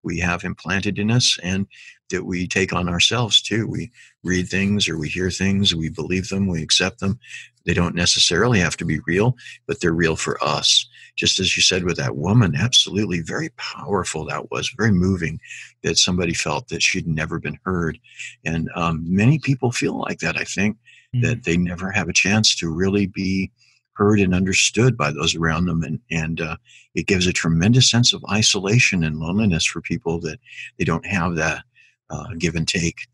we 0.06 0.20
have 0.20 0.44
implanted 0.44 1.00
in 1.00 1.12
us 1.12 1.38
and 1.44 1.68
that 2.12 2.26
we 2.26 2.48
take 2.48 2.72
on 2.72 2.88
ourselves 2.88 3.42
too. 3.42 3.68
We 3.68 3.92
read 4.24 4.48
things 4.48 4.88
or 4.88 4.98
we 4.98 5.10
hear 5.10 5.32
things, 5.32 5.76
we 5.76 5.90
believe 5.90 6.30
them, 6.30 6.48
we 6.48 6.62
accept 6.62 7.00
them. 7.00 7.20
They 7.66 7.74
don't 7.74 7.96
necessarily 7.96 8.60
have 8.60 8.78
to 8.78 8.86
be 8.86 9.00
real, 9.08 9.36
but 9.66 9.82
they're 9.82 9.92
real 9.92 10.16
for 10.16 10.42
us. 10.44 10.88
Just 11.16 11.40
as 11.40 11.58
you 11.58 11.64
said 11.64 11.84
with 11.84 11.98
that 11.98 12.16
woman, 12.16 12.56
absolutely 12.56 13.22
very 13.22 13.50
powerful 13.58 14.26
that 14.26 14.52
was, 14.52 14.72
very 14.78 14.92
moving 14.92 15.40
that 15.82 15.98
somebody 15.98 16.34
felt 16.34 16.68
that 16.68 16.84
she'd 16.84 17.08
never 17.08 17.40
been 17.40 17.58
heard. 17.64 17.98
And 18.46 18.70
um, 18.76 19.04
many 19.08 19.40
people 19.40 19.72
feel 19.72 20.00
like 20.00 20.20
that, 20.20 20.38
I 20.38 20.44
think, 20.44 20.76
mm-hmm. 20.76 21.22
that 21.22 21.44
they 21.44 21.58
never 21.58 21.90
have 21.92 22.10
a 22.10 22.14
chance 22.14 22.56
to 22.58 22.70
really 22.70 23.08
be 23.08 23.52
heard 23.96 24.20
and 24.20 24.36
understood 24.36 24.96
by 24.96 25.12
those 25.12 25.36
around 25.36 25.66
them. 25.66 25.84
And, 25.84 26.00
and 26.12 26.42
uh, 26.42 26.58
it 26.94 27.08
gives 27.08 27.28
a 27.28 27.34
tremendous 27.34 27.90
sense 27.90 28.14
of 28.14 28.24
isolation 28.30 29.04
and 29.04 29.20
loneliness 29.20 29.66
for 29.66 29.82
people 29.82 30.20
that 30.22 30.40
they 30.78 30.86
don't 30.86 31.06
have 31.06 31.36
that 31.36 31.64
uh, 32.10 32.28
give 32.38 32.56
and 32.56 32.68
take. 32.68 33.08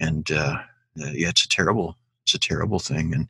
And 0.00 0.30
uh, 0.30 0.58
uh, 1.00 1.10
yeah, 1.12 1.28
it's 1.28 1.44
a 1.44 1.48
terrible, 1.48 1.96
it's 2.24 2.34
a 2.34 2.38
terrible 2.38 2.78
thing. 2.78 3.12
And 3.14 3.28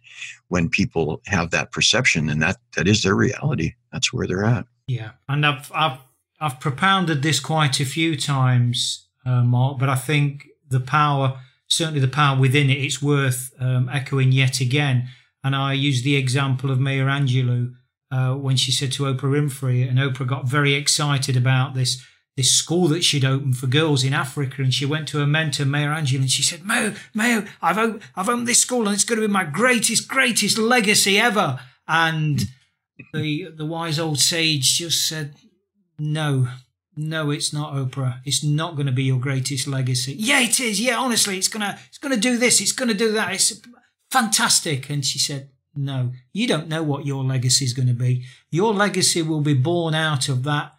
when 0.48 0.68
people 0.68 1.22
have 1.26 1.50
that 1.50 1.72
perception 1.72 2.28
and 2.28 2.42
that, 2.42 2.56
that 2.76 2.88
is 2.88 3.02
their 3.02 3.14
reality, 3.14 3.74
that's 3.92 4.12
where 4.12 4.26
they're 4.26 4.44
at. 4.44 4.66
Yeah. 4.86 5.12
And 5.28 5.46
I've, 5.46 5.70
I've, 5.74 5.98
I've 6.40 6.60
propounded 6.60 7.22
this 7.22 7.40
quite 7.40 7.80
a 7.80 7.84
few 7.84 8.16
times, 8.16 9.08
uh, 9.24 9.42
Mark, 9.42 9.78
but 9.78 9.88
I 9.88 9.96
think 9.96 10.46
the 10.68 10.80
power, 10.80 11.40
certainly 11.68 12.00
the 12.00 12.08
power 12.08 12.38
within 12.38 12.70
it, 12.70 12.78
it's 12.78 13.02
worth 13.02 13.52
um, 13.58 13.88
echoing 13.92 14.32
yet 14.32 14.60
again 14.60 15.08
and 15.48 15.56
I 15.56 15.72
used 15.72 16.04
the 16.04 16.16
example 16.16 16.70
of 16.70 16.78
Maya 16.78 17.06
Angelou 17.06 17.72
uh, 18.12 18.34
when 18.34 18.56
she 18.56 18.70
said 18.70 18.92
to 18.92 19.04
Oprah 19.04 19.32
Winfrey, 19.32 19.88
and 19.88 19.98
Oprah 19.98 20.26
got 20.26 20.46
very 20.46 20.74
excited 20.74 21.38
about 21.38 21.74
this 21.74 22.04
this 22.36 22.52
school 22.52 22.86
that 22.88 23.02
she'd 23.02 23.24
opened 23.24 23.56
for 23.56 23.66
girls 23.66 24.04
in 24.04 24.12
Africa, 24.12 24.60
and 24.62 24.72
she 24.72 24.84
went 24.84 25.08
to 25.08 25.18
her 25.18 25.26
mentor 25.26 25.64
Maya 25.64 25.88
Angelou, 25.88 26.20
and 26.20 26.30
she 26.30 26.42
said, 26.42 26.66
"Mayo, 26.66 26.94
Mayo, 27.14 27.46
I've 27.62 27.78
op- 27.78 28.02
I've 28.14 28.28
opened 28.28 28.46
this 28.46 28.60
school, 28.60 28.86
and 28.86 28.94
it's 28.94 29.04
going 29.04 29.20
to 29.20 29.26
be 29.26 29.32
my 29.32 29.44
greatest, 29.44 30.06
greatest 30.06 30.58
legacy 30.58 31.18
ever." 31.18 31.58
And 31.88 32.46
the 33.14 33.48
the 33.56 33.64
wise 33.64 33.98
old 33.98 34.18
sage 34.18 34.76
just 34.76 35.08
said, 35.08 35.34
"No, 35.98 36.48
no, 36.94 37.30
it's 37.30 37.54
not 37.54 37.72
Oprah. 37.72 38.20
It's 38.26 38.44
not 38.44 38.74
going 38.74 38.86
to 38.86 38.92
be 38.92 39.04
your 39.04 39.18
greatest 39.18 39.66
legacy. 39.66 40.14
Yeah, 40.18 40.40
it 40.40 40.60
is. 40.60 40.78
Yeah, 40.78 40.98
honestly, 40.98 41.38
it's 41.38 41.48
gonna 41.48 41.78
it's 41.88 41.98
gonna 41.98 42.18
do 42.18 42.36
this. 42.36 42.60
It's 42.60 42.72
gonna 42.72 42.92
do 42.92 43.12
that. 43.12 43.32
It's 43.32 43.52
fantastic. 44.10 44.90
And 44.90 45.04
she 45.04 45.18
said, 45.18 45.50
no, 45.74 46.12
you 46.32 46.46
don't 46.48 46.68
know 46.68 46.82
what 46.82 47.06
your 47.06 47.22
legacy 47.22 47.64
is 47.64 47.72
going 47.72 47.88
to 47.88 47.94
be. 47.94 48.24
Your 48.50 48.74
legacy 48.74 49.22
will 49.22 49.40
be 49.40 49.54
born 49.54 49.94
out 49.94 50.28
of 50.28 50.42
that, 50.44 50.72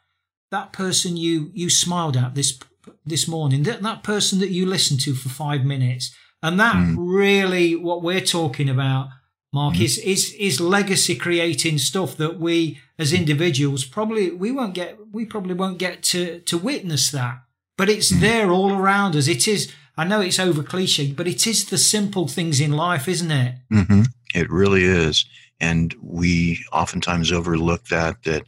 that 0.52 0.74
person 0.74 1.16
you, 1.16 1.52
you 1.54 1.70
smiled 1.70 2.18
at 2.18 2.36
this, 2.36 2.60
this 3.06 3.28
morning, 3.28 3.64
that, 3.64 3.82
that 3.82 4.04
person 4.04 4.40
that 4.40 4.50
you 4.50 4.66
listened 4.66 5.00
to 5.02 5.14
for 5.14 5.30
five 5.30 5.64
minutes. 5.64 6.14
And 6.42 6.60
that 6.60 6.76
mm. 6.76 6.96
really 6.98 7.76
what 7.76 8.02
we're 8.02 8.22
talking 8.22 8.70
about, 8.70 9.10
Mark, 9.54 9.76
mm. 9.76 9.82
is, 9.82 9.98
is, 10.00 10.34
is 10.40 10.60
legacy 10.60 11.16
creating 11.16 11.78
stuff 11.78 12.18
that 12.18 12.40
we 12.40 12.80
as 12.98 13.14
individuals 13.14 13.86
probably, 13.86 14.32
we 14.32 14.52
won't 14.52 14.74
get, 14.74 14.98
we 15.12 15.26
probably 15.26 15.54
won't 15.54 15.78
get 15.78 16.04
to, 16.04 16.40
to 16.42 16.58
witness 16.58 17.12
that, 17.12 17.40
but 17.80 17.88
it's 17.88 18.12
mm. 18.12 18.20
there 18.20 18.52
all 18.52 18.74
around 18.74 19.16
us. 19.16 19.30
It 19.30 19.48
is, 19.48 19.72
I 19.96 20.04
know 20.04 20.20
it's 20.20 20.38
over 20.38 20.62
cliche, 20.64 21.14
but 21.14 21.30
it 21.30 21.48
is 21.48 21.64
the 21.64 21.78
simple 21.78 22.28
things 22.28 22.60
in 22.60 22.74
life, 22.74 23.08
isn't 23.08 23.32
it? 23.32 23.56
Mm-hmm. 23.72 24.02
It 24.36 24.52
really 24.52 24.84
is, 24.84 25.26
and 25.62 25.96
we 26.02 26.60
oftentimes 26.74 27.32
overlook 27.32 27.86
that. 27.86 28.22
That 28.24 28.44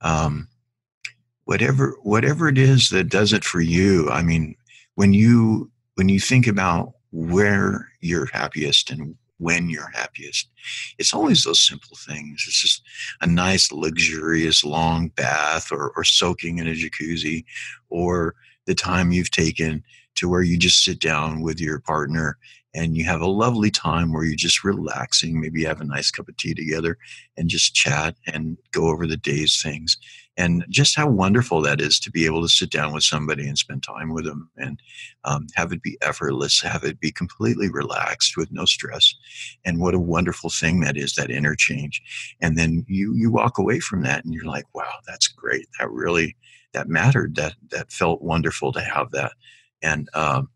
um, 0.00 0.46
whatever 1.44 1.96
whatever 2.02 2.46
it 2.48 2.56
is 2.56 2.90
that 2.90 3.08
does 3.08 3.32
it 3.32 3.44
for 3.44 3.60
you. 3.60 4.08
I 4.10 4.22
mean, 4.22 4.54
when 4.94 5.12
you 5.12 5.72
when 5.96 6.08
you 6.08 6.20
think 6.20 6.46
about 6.46 6.92
where 7.10 7.88
you're 8.00 8.26
happiest 8.32 8.90
and 8.90 9.16
when 9.38 9.68
you're 9.68 9.90
happiest. 9.92 10.48
It's 10.98 11.12
always 11.12 11.42
those 11.42 11.60
simple 11.60 11.96
things. 11.96 12.44
It's 12.46 12.60
just 12.60 12.82
a 13.20 13.26
nice, 13.26 13.72
luxurious, 13.72 14.64
long 14.64 15.08
bath 15.08 15.72
or, 15.72 15.92
or 15.96 16.04
soaking 16.04 16.58
in 16.58 16.68
a 16.68 16.72
jacuzzi 16.72 17.44
or 17.88 18.34
the 18.68 18.74
time 18.74 19.10
you've 19.10 19.30
taken 19.30 19.82
to 20.14 20.28
where 20.28 20.42
you 20.42 20.58
just 20.58 20.84
sit 20.84 21.00
down 21.00 21.40
with 21.40 21.58
your 21.58 21.80
partner 21.80 22.36
and 22.74 22.98
you 22.98 23.04
have 23.04 23.22
a 23.22 23.26
lovely 23.26 23.70
time 23.70 24.12
where 24.12 24.24
you're 24.24 24.36
just 24.36 24.62
relaxing. 24.62 25.40
Maybe 25.40 25.60
you 25.60 25.66
have 25.66 25.80
a 25.80 25.86
nice 25.86 26.10
cup 26.10 26.28
of 26.28 26.36
tea 26.36 26.52
together 26.52 26.98
and 27.36 27.48
just 27.48 27.74
chat 27.74 28.14
and 28.26 28.58
go 28.72 28.88
over 28.88 29.06
the 29.06 29.16
day's 29.16 29.62
things. 29.62 29.96
And 30.36 30.66
just 30.68 30.94
how 30.94 31.08
wonderful 31.08 31.62
that 31.62 31.80
is 31.80 31.98
to 32.00 32.10
be 32.10 32.26
able 32.26 32.42
to 32.42 32.48
sit 32.48 32.70
down 32.70 32.92
with 32.92 33.04
somebody 33.04 33.48
and 33.48 33.56
spend 33.56 33.82
time 33.82 34.12
with 34.12 34.26
them 34.26 34.50
and 34.58 34.78
um, 35.24 35.46
have 35.56 35.72
it 35.72 35.82
be 35.82 35.96
effortless, 36.02 36.60
have 36.60 36.84
it 36.84 37.00
be 37.00 37.10
completely 37.10 37.70
relaxed 37.70 38.36
with 38.36 38.52
no 38.52 38.66
stress. 38.66 39.14
And 39.64 39.80
what 39.80 39.94
a 39.94 39.98
wonderful 39.98 40.50
thing 40.50 40.80
that 40.80 40.96
is, 40.96 41.14
that 41.14 41.30
interchange. 41.30 42.02
And 42.40 42.58
then 42.58 42.84
you 42.86 43.14
you 43.16 43.32
walk 43.32 43.58
away 43.58 43.80
from 43.80 44.02
that 44.02 44.24
and 44.24 44.34
you're 44.34 44.44
like, 44.44 44.66
wow, 44.74 44.98
that's 45.06 45.26
great. 45.26 45.66
That 45.80 45.90
really 45.90 46.36
that 46.78 46.88
mattered. 46.88 47.34
That 47.34 47.54
that 47.70 47.92
felt 47.92 48.22
wonderful 48.22 48.72
to 48.72 48.80
have 48.80 49.10
that. 49.10 49.32
And 49.82 50.08
um, 50.14 50.48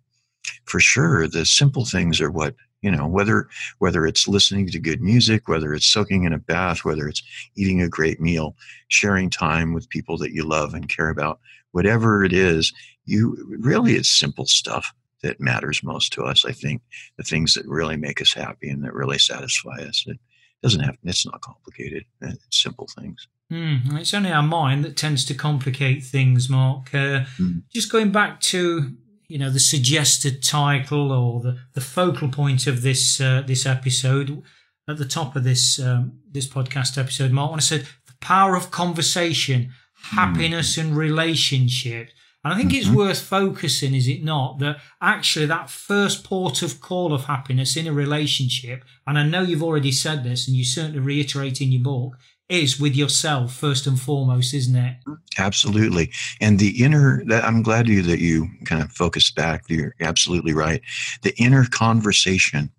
for 0.64 0.80
sure 0.80 1.26
the 1.26 1.44
simple 1.44 1.84
things 1.84 2.20
are 2.20 2.30
what 2.30 2.54
you 2.80 2.90
know 2.90 3.06
whether 3.06 3.48
whether 3.78 4.06
it's 4.06 4.28
listening 4.28 4.68
to 4.68 4.78
good 4.78 5.00
music 5.00 5.48
whether 5.48 5.72
it's 5.74 5.86
soaking 5.86 6.24
in 6.24 6.32
a 6.32 6.38
bath 6.38 6.84
whether 6.84 7.08
it's 7.08 7.22
eating 7.56 7.80
a 7.80 7.88
great 7.88 8.20
meal 8.20 8.56
sharing 8.88 9.30
time 9.30 9.72
with 9.72 9.88
people 9.88 10.18
that 10.18 10.32
you 10.32 10.44
love 10.44 10.74
and 10.74 10.88
care 10.88 11.08
about 11.08 11.38
whatever 11.72 12.24
it 12.24 12.32
is 12.32 12.72
you 13.04 13.36
really 13.60 13.94
it's 13.94 14.08
simple 14.08 14.46
stuff 14.46 14.92
that 15.22 15.40
matters 15.40 15.82
most 15.82 16.12
to 16.12 16.24
us 16.24 16.44
i 16.44 16.52
think. 16.52 16.82
The 17.16 17.22
things 17.22 17.54
that 17.54 17.66
really 17.66 17.96
make 17.96 18.20
us 18.20 18.32
happy 18.32 18.68
and 18.68 18.82
that 18.84 18.94
really 18.94 19.18
satisfy 19.18 19.76
us. 19.76 20.04
It 20.06 20.18
doesn't 20.62 20.80
have 20.80 20.96
it's 21.04 21.26
not 21.26 21.40
complicated 21.40 22.04
it's 22.20 22.62
simple 22.62 22.88
things 22.98 23.28
Mm, 23.50 23.98
it's 23.98 24.14
only 24.14 24.32
our 24.32 24.42
mind 24.42 24.84
that 24.84 24.96
tends 24.96 25.24
to 25.26 25.34
complicate 25.34 26.02
things, 26.04 26.48
Mark. 26.48 26.94
Uh, 26.94 27.24
mm. 27.38 27.62
Just 27.72 27.92
going 27.92 28.10
back 28.10 28.40
to 28.40 28.96
you 29.32 29.38
know 29.38 29.48
the 29.48 29.58
suggested 29.58 30.42
title 30.42 31.10
or 31.10 31.40
the, 31.40 31.58
the 31.72 31.80
focal 31.80 32.28
point 32.28 32.66
of 32.66 32.82
this 32.82 33.18
uh, 33.18 33.42
this 33.46 33.64
episode 33.64 34.42
at 34.86 34.98
the 34.98 35.06
top 35.06 35.34
of 35.36 35.42
this 35.42 35.80
um, 35.80 36.18
this 36.30 36.46
podcast 36.46 36.98
episode 36.98 37.30
mark 37.30 37.50
when 37.50 37.58
i 37.58 37.62
said 37.62 37.86
the 38.06 38.12
power 38.20 38.54
of 38.54 38.70
conversation 38.70 39.72
happiness 39.94 40.76
mm. 40.76 40.82
and 40.82 40.96
relationship 40.98 42.10
and 42.44 42.52
i 42.52 42.56
think 42.58 42.72
mm-hmm. 42.72 42.80
it's 42.80 42.94
worth 42.94 43.22
focusing 43.22 43.94
is 43.94 44.06
it 44.06 44.22
not 44.22 44.58
that 44.58 44.76
actually 45.00 45.46
that 45.46 45.70
first 45.70 46.24
port 46.24 46.60
of 46.60 46.82
call 46.82 47.14
of 47.14 47.24
happiness 47.24 47.74
in 47.74 47.86
a 47.86 47.92
relationship 47.92 48.84
and 49.06 49.18
i 49.18 49.26
know 49.26 49.40
you've 49.40 49.62
already 49.62 49.92
said 49.92 50.24
this 50.24 50.46
and 50.46 50.54
you 50.54 50.64
certainly 50.64 50.98
reiterate 50.98 51.58
in 51.62 51.72
your 51.72 51.82
book 51.82 52.18
is 52.52 52.78
with 52.78 52.94
yourself 52.94 53.54
first 53.54 53.86
and 53.86 53.98
foremost, 53.98 54.52
isn't 54.52 54.76
it? 54.76 54.96
Absolutely. 55.38 56.12
And 56.40 56.58
the 56.58 56.84
inner 56.84 57.24
that 57.26 57.44
I'm 57.44 57.62
glad 57.62 57.88
you 57.88 58.02
that 58.02 58.20
you 58.20 58.48
kind 58.66 58.82
of 58.82 58.92
focus 58.92 59.30
back. 59.30 59.64
You're 59.68 59.94
absolutely 60.00 60.52
right. 60.52 60.82
The 61.22 61.34
inner 61.38 61.64
conversation 61.64 62.70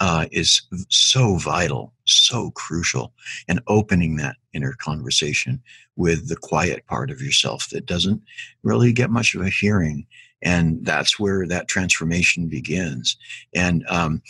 uh, 0.00 0.26
is 0.32 0.62
so 0.90 1.36
vital, 1.36 1.94
so 2.04 2.50
crucial, 2.50 3.14
and 3.48 3.60
opening 3.68 4.16
that 4.16 4.36
inner 4.52 4.74
conversation 4.78 5.62
with 5.94 6.28
the 6.28 6.36
quiet 6.36 6.84
part 6.86 7.10
of 7.10 7.22
yourself 7.22 7.68
that 7.70 7.86
doesn't 7.86 8.20
really 8.64 8.92
get 8.92 9.08
much 9.08 9.34
of 9.34 9.40
a 9.40 9.48
hearing, 9.48 10.04
and 10.42 10.84
that's 10.84 11.18
where 11.18 11.46
that 11.46 11.68
transformation 11.68 12.48
begins. 12.48 13.16
And 13.54 13.86
um, 13.88 14.20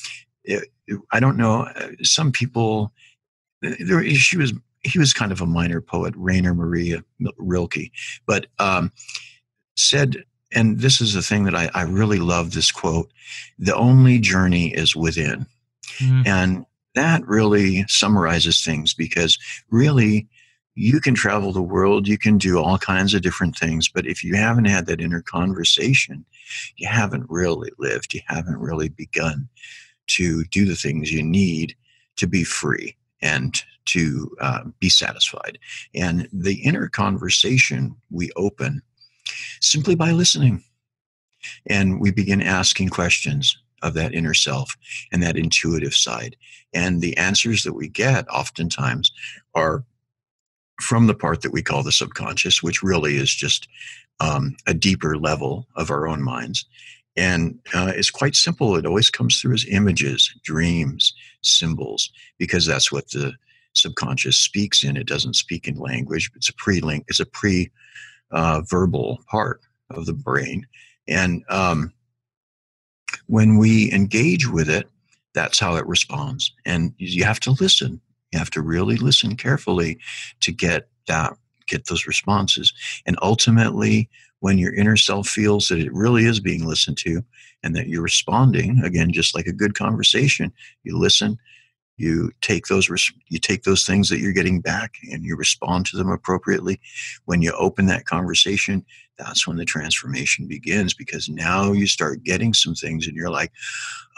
it, 0.45 0.68
I 1.11 1.18
don't 1.18 1.38
know, 1.38 1.62
uh, 1.62 1.88
some 2.02 2.30
people 2.30 2.92
there, 3.62 4.04
she 4.04 4.37
was 4.37 4.52
he 4.87 4.99
was 4.99 5.12
kind 5.12 5.33
of 5.33 5.40
a 5.40 5.47
minor 5.47 5.81
poet, 5.81 6.14
Rainer 6.16 6.55
Maria 6.55 7.02
Rilke, 7.38 7.90
but 8.26 8.47
um, 8.59 8.93
said, 9.76 10.25
and 10.52 10.81
this 10.81 11.00
is 11.00 11.12
the 11.12 11.23
thing 11.23 11.45
that 11.45 11.55
I, 11.55 11.71
I, 11.75 11.83
really 11.83 12.19
love 12.19 12.52
this 12.52 12.71
quote 12.71 13.12
the 13.59 13.75
only 13.75 14.19
journey 14.21 14.73
is 14.73 14.95
within. 14.95 15.47
Mm-hmm. 15.99 16.23
And 16.26 16.66
that 16.95 17.26
really 17.26 17.85
summarizes 17.88 18.64
things 18.64 18.95
because 18.95 19.38
really, 19.71 20.28
you 20.76 21.00
can 21.00 21.14
travel 21.14 21.52
the 21.52 21.62
world, 21.62 22.07
you 22.07 22.19
can 22.19 22.38
do 22.38 22.59
all 22.59 22.78
kinds 22.78 23.14
of 23.14 23.23
different 23.23 23.57
things, 23.57 23.88
but 23.88 24.07
if 24.07 24.23
you 24.23 24.35
haven't 24.35 24.66
had 24.66 24.87
that 24.87 25.00
inner 25.00 25.23
conversation, 25.23 26.25
you 26.76 26.87
haven't 26.87 27.25
really 27.28 27.71
lived, 27.78 28.12
you 28.12 28.21
haven't 28.26 28.59
really 28.59 28.90
begun 28.90 29.49
to 30.09 30.45
do 30.45 30.66
the 30.66 30.76
things 30.76 31.11
you 31.11 31.23
need 31.23 31.75
to 32.16 32.26
be 32.26 32.45
free 32.45 32.95
and 33.23 33.63
to 33.87 34.31
uh, 34.41 34.65
be 34.81 34.89
satisfied. 34.89 35.59
And 35.95 36.29
the 36.33 36.63
inner 36.65 36.89
conversation 36.89 37.97
we 38.11 38.31
open 38.37 38.83
simply 39.61 39.95
by 39.95 40.11
listening. 40.13 40.63
And 41.67 42.01
we 42.01 42.11
begin 42.11 42.43
asking 42.43 42.89
questions 42.89 43.57
of 43.83 43.95
that 43.95 44.15
inner 44.15 44.35
self 44.35 44.77
and 45.13 45.23
that 45.23 45.37
intuitive 45.37 45.95
side. 45.95 46.37
And 46.73 47.01
the 47.01 47.17
answers 47.17 47.63
that 47.63 47.75
we 47.75 47.89
get 47.89 48.29
oftentimes 48.29 49.13
are 49.55 49.85
from 50.81 51.07
the 51.07 51.15
part 51.15 51.43
that 51.43 51.53
we 51.53 51.63
call 51.63 51.83
the 51.83 51.93
subconscious, 51.93 52.63
which 52.63 52.83
really 52.83 53.17
is 53.17 53.35
just 53.35 53.69
um, 54.21 54.57
a 54.67 54.75
deeper 54.75 55.17
level 55.17 55.67
of 55.77 55.91
our 55.91 56.07
own 56.09 56.23
minds. 56.23 56.67
And 57.17 57.59
uh, 57.75 57.93
it's 57.95 58.11
quite 58.11 58.35
simple. 58.35 58.77
It 58.77 58.85
always 58.85 59.09
comes 59.09 59.41
through 59.41 59.55
as 59.55 59.67
images, 59.71 60.35
dreams, 60.45 61.15
symbols, 61.47 62.11
because 62.38 62.67
that's 62.67 62.91
what 62.91 63.11
the 63.11 63.33
subconscious 63.75 64.37
speaks 64.37 64.85
in. 64.85 64.97
It 64.97 65.07
doesn't 65.07 65.37
speak 65.37 65.69
in 65.69 65.76
language. 65.79 66.31
It's 66.35 66.49
a 66.49 66.55
pre-link. 66.55 67.05
It's 67.09 67.21
a 67.21 67.26
pre-verbal 67.26 69.19
uh, 69.21 69.31
part 69.31 69.61
of 69.91 70.07
the 70.07 70.15
brain, 70.15 70.67
and 71.07 71.45
um, 71.49 71.93
when 73.26 73.59
we 73.59 73.93
engage 73.93 74.49
with 74.49 74.69
it, 74.69 74.88
that's 75.35 75.59
how 75.59 75.76
it 75.76 75.87
responds. 75.87 76.53
And 76.65 76.95
you 76.99 77.25
have 77.25 77.41
to 77.41 77.50
listen. 77.53 78.00
You 78.33 78.38
have 78.38 78.50
to 78.50 78.62
really 78.62 78.97
listen 78.97 79.37
carefully 79.37 79.99
to 80.41 80.50
get 80.50 80.88
that, 81.07 81.35
get 81.69 81.87
those 81.87 82.07
responses. 82.07 82.73
And 83.07 83.17
ultimately, 83.23 84.09
when 84.40 84.59
your 84.59 84.75
inner 84.75 84.97
self 84.97 85.28
feels 85.28 85.69
that 85.69 85.78
it 85.78 85.93
really 85.93 86.25
is 86.25 86.40
being 86.40 86.66
listened 86.66 86.99
to 86.99 87.23
and 87.62 87.75
that 87.75 87.88
you're 87.88 88.02
responding, 88.02 88.81
again, 88.85 89.12
just 89.12 89.35
like 89.35 89.47
a 89.47 89.52
good 89.52 89.75
conversation, 89.75 90.52
you 90.85 90.99
listen, 90.99 91.38
you 91.97 92.31
take 92.41 92.67
those 92.67 92.88
you 93.29 93.38
take 93.38 93.62
those 93.62 93.85
things 93.85 94.09
that 94.09 94.19
you're 94.19 94.33
getting 94.33 94.61
back 94.61 94.97
and 95.11 95.25
you 95.25 95.37
respond 95.37 95.87
to 95.87 95.97
them 95.97 96.11
appropriately. 96.11 96.81
When 97.25 97.43
you 97.43 97.53
open 97.53 97.87
that 97.87 98.07
conversation 98.07 98.85
that's 99.19 99.47
when 99.47 99.57
the 99.57 99.65
transformation 99.65 100.47
begins 100.47 100.93
because 100.93 101.29
now 101.29 101.73
you 101.73 101.87
start 101.87 102.23
getting 102.23 102.53
some 102.53 102.75
things 102.75 103.07
and 103.07 103.17
you're 103.17 103.31
like 103.31 103.50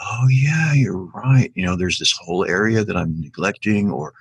oh 0.01 0.27
yeah 0.29 0.73
you're 0.73 1.05
right. 1.13 1.51
You 1.55 1.65
know 1.65 1.75
there's 1.75 1.99
this 1.99 2.17
whole 2.21 2.45
area 2.45 2.83
that 2.83 2.97
i'm 2.97 3.19
neglecting 3.19 3.91
or 3.91 4.13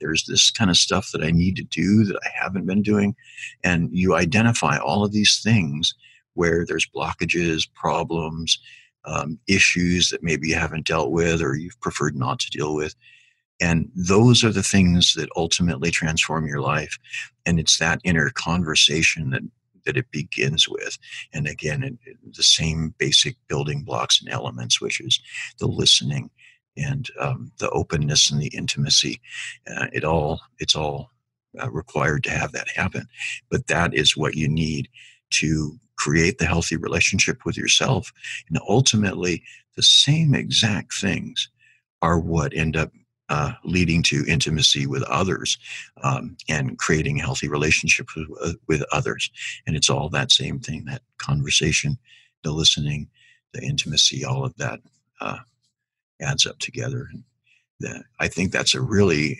there's 0.00 0.24
this 0.24 0.50
kind 0.50 0.70
of 0.70 0.76
stuff 0.76 1.10
that 1.12 1.22
i 1.22 1.30
need 1.30 1.56
to 1.56 1.64
do 1.64 2.04
that 2.04 2.18
i 2.24 2.28
haven't 2.34 2.66
been 2.66 2.82
doing. 2.82 3.14
And 3.62 3.90
you 3.92 4.14
identify 4.14 4.76
all 4.78 5.04
of 5.04 5.12
these 5.12 5.40
things 5.42 5.94
where 6.34 6.64
there's 6.66 6.86
blockages 6.86 7.68
problems 7.74 8.58
um, 9.06 9.38
issues 9.46 10.10
that 10.10 10.22
maybe 10.22 10.48
you 10.48 10.54
haven't 10.54 10.86
dealt 10.86 11.10
with 11.10 11.42
or 11.42 11.56
you've 11.56 11.80
preferred 11.80 12.16
not 12.16 12.38
to 12.38 12.50
deal 12.50 12.74
with 12.74 12.94
and 13.60 13.88
those 13.94 14.42
are 14.42 14.52
the 14.52 14.62
things 14.62 15.14
that 15.14 15.28
ultimately 15.36 15.90
transform 15.90 16.46
your 16.46 16.60
life 16.60 16.98
and 17.46 17.60
it's 17.60 17.78
that 17.78 18.00
inner 18.04 18.30
conversation 18.30 19.30
that 19.30 19.42
that 19.84 19.96
it 19.96 20.10
begins 20.10 20.68
with. 20.68 20.98
And 21.32 21.46
again, 21.46 21.82
it, 21.82 21.94
it, 22.04 22.16
the 22.34 22.42
same 22.42 22.94
basic 22.98 23.36
building 23.48 23.82
blocks 23.82 24.20
and 24.20 24.30
elements, 24.30 24.80
which 24.80 25.00
is 25.00 25.20
the 25.58 25.66
listening 25.66 26.30
and 26.76 27.08
um, 27.20 27.52
the 27.58 27.70
openness 27.70 28.30
and 28.30 28.40
the 28.40 28.48
intimacy. 28.48 29.20
Uh, 29.70 29.86
it 29.92 30.04
all 30.04 30.40
it's 30.58 30.74
all 30.74 31.10
uh, 31.62 31.70
required 31.70 32.24
to 32.24 32.30
have 32.30 32.52
that 32.52 32.68
happen. 32.68 33.06
But 33.50 33.68
that 33.68 33.94
is 33.94 34.16
what 34.16 34.34
you 34.34 34.48
need 34.48 34.88
to 35.34 35.78
create 36.04 36.36
the 36.36 36.44
healthy 36.44 36.76
relationship 36.76 37.38
with 37.46 37.56
yourself. 37.56 38.12
And 38.48 38.58
ultimately, 38.68 39.42
the 39.74 39.82
same 39.82 40.34
exact 40.34 40.92
things 40.92 41.48
are 42.02 42.18
what 42.18 42.52
end 42.54 42.76
up 42.76 42.90
uh, 43.30 43.52
leading 43.64 44.02
to 44.02 44.22
intimacy 44.28 44.86
with 44.86 45.02
others 45.04 45.56
um, 46.02 46.36
and 46.46 46.76
creating 46.76 47.16
healthy 47.16 47.48
relationships 47.48 48.14
with, 48.14 48.28
uh, 48.42 48.52
with 48.68 48.82
others. 48.92 49.30
And 49.66 49.74
it's 49.76 49.88
all 49.88 50.10
that 50.10 50.30
same 50.30 50.60
thing 50.60 50.84
that 50.84 51.00
conversation, 51.16 51.96
the 52.42 52.52
listening, 52.52 53.08
the 53.54 53.62
intimacy, 53.62 54.26
all 54.26 54.44
of 54.44 54.54
that 54.56 54.80
uh, 55.22 55.38
adds 56.20 56.46
up 56.46 56.58
together. 56.58 57.08
And 57.80 58.04
I 58.20 58.28
think 58.28 58.52
that's 58.52 58.74
a 58.74 58.82
really 58.82 59.38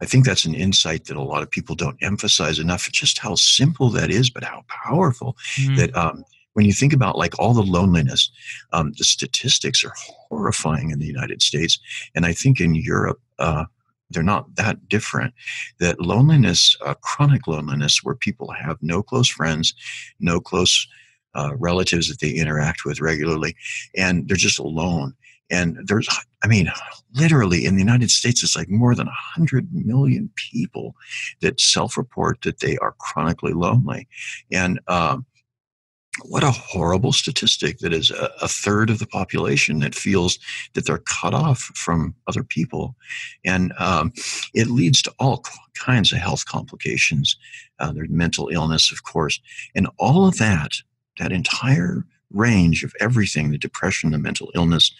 I 0.00 0.06
think 0.06 0.24
that's 0.24 0.44
an 0.44 0.54
insight 0.54 1.06
that 1.06 1.16
a 1.16 1.22
lot 1.22 1.42
of 1.42 1.50
people 1.50 1.74
don't 1.74 1.96
emphasize 2.02 2.58
enough. 2.58 2.90
Just 2.92 3.18
how 3.18 3.34
simple 3.34 3.90
that 3.90 4.10
is, 4.10 4.30
but 4.30 4.44
how 4.44 4.64
powerful. 4.68 5.36
Mm. 5.56 5.76
That 5.76 5.96
um, 5.96 6.24
when 6.54 6.66
you 6.66 6.72
think 6.72 6.92
about 6.92 7.18
like 7.18 7.38
all 7.38 7.54
the 7.54 7.62
loneliness, 7.62 8.30
um, 8.72 8.92
the 8.98 9.04
statistics 9.04 9.84
are 9.84 9.92
horrifying 9.96 10.90
in 10.90 10.98
the 10.98 11.06
United 11.06 11.42
States, 11.42 11.78
and 12.14 12.26
I 12.26 12.32
think 12.32 12.60
in 12.60 12.74
Europe. 12.74 13.20
Uh, 13.38 13.64
they're 14.10 14.22
not 14.22 14.56
that 14.56 14.88
different. 14.88 15.34
That 15.80 16.00
loneliness, 16.00 16.74
uh, 16.84 16.94
chronic 16.94 17.46
loneliness, 17.46 18.02
where 18.02 18.14
people 18.14 18.50
have 18.52 18.78
no 18.80 19.02
close 19.02 19.28
friends, 19.28 19.74
no 20.18 20.40
close 20.40 20.88
uh, 21.34 21.54
relatives 21.56 22.08
that 22.08 22.20
they 22.20 22.30
interact 22.30 22.84
with 22.84 23.00
regularly, 23.00 23.54
and 23.96 24.26
they're 24.26 24.36
just 24.36 24.58
alone. 24.58 25.14
And 25.50 25.78
there's, 25.86 26.08
I 26.42 26.46
mean, 26.46 26.70
literally 27.14 27.64
in 27.64 27.74
the 27.74 27.82
United 27.82 28.10
States, 28.10 28.42
it's 28.42 28.56
like 28.56 28.68
more 28.68 28.94
than 28.94 29.06
100 29.06 29.68
million 29.72 30.30
people 30.36 30.94
that 31.40 31.60
self 31.60 31.96
report 31.96 32.42
that 32.42 32.60
they 32.60 32.76
are 32.78 32.94
chronically 32.98 33.52
lonely. 33.52 34.06
And 34.52 34.80
um, 34.88 35.24
what 36.24 36.42
a 36.42 36.50
horrible 36.50 37.12
statistic 37.12 37.78
that 37.78 37.92
is 37.92 38.10
a, 38.10 38.30
a, 38.42 38.48
third 38.48 38.90
of 38.90 38.98
the 38.98 39.06
population 39.06 39.78
that 39.80 39.94
feels 39.94 40.38
that 40.74 40.84
they're 40.84 40.98
cut 40.98 41.34
off 41.34 41.70
from 41.74 42.14
other 42.26 42.42
people. 42.42 42.96
And 43.44 43.72
um, 43.78 44.12
it 44.54 44.68
leads 44.68 45.02
to 45.02 45.14
all 45.18 45.44
kinds 45.74 46.12
of 46.12 46.18
health 46.18 46.44
complications. 46.46 47.36
Uh, 47.78 47.92
there's 47.92 48.10
mental 48.10 48.48
illness, 48.48 48.90
of 48.90 49.04
course. 49.04 49.40
And 49.74 49.88
all 49.98 50.26
of 50.26 50.38
that, 50.38 50.72
that 51.18 51.32
entire 51.32 52.04
range 52.32 52.84
of 52.84 52.92
everything 53.00 53.50
the 53.50 53.58
depression, 53.58 54.10
the 54.10 54.18
mental 54.18 54.50
illness, 54.54 54.92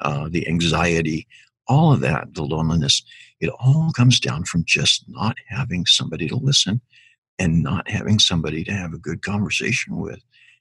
uh, 0.00 0.28
the 0.30 0.46
anxiety, 0.48 1.26
all 1.68 1.92
of 1.92 2.00
that, 2.00 2.34
the 2.34 2.44
loneliness 2.44 3.02
it 3.40 3.50
all 3.60 3.92
comes 3.94 4.18
down 4.18 4.44
from 4.44 4.64
just 4.64 5.04
not 5.08 5.36
having 5.48 5.84
somebody 5.86 6.28
to 6.28 6.36
listen 6.36 6.80
and 7.38 7.62
not 7.62 7.88
having 7.88 8.18
somebody 8.18 8.64
to 8.64 8.72
have 8.72 8.94
a 8.94 8.98
good 8.98 9.22
conversation 9.22 9.98
with. 9.98 10.20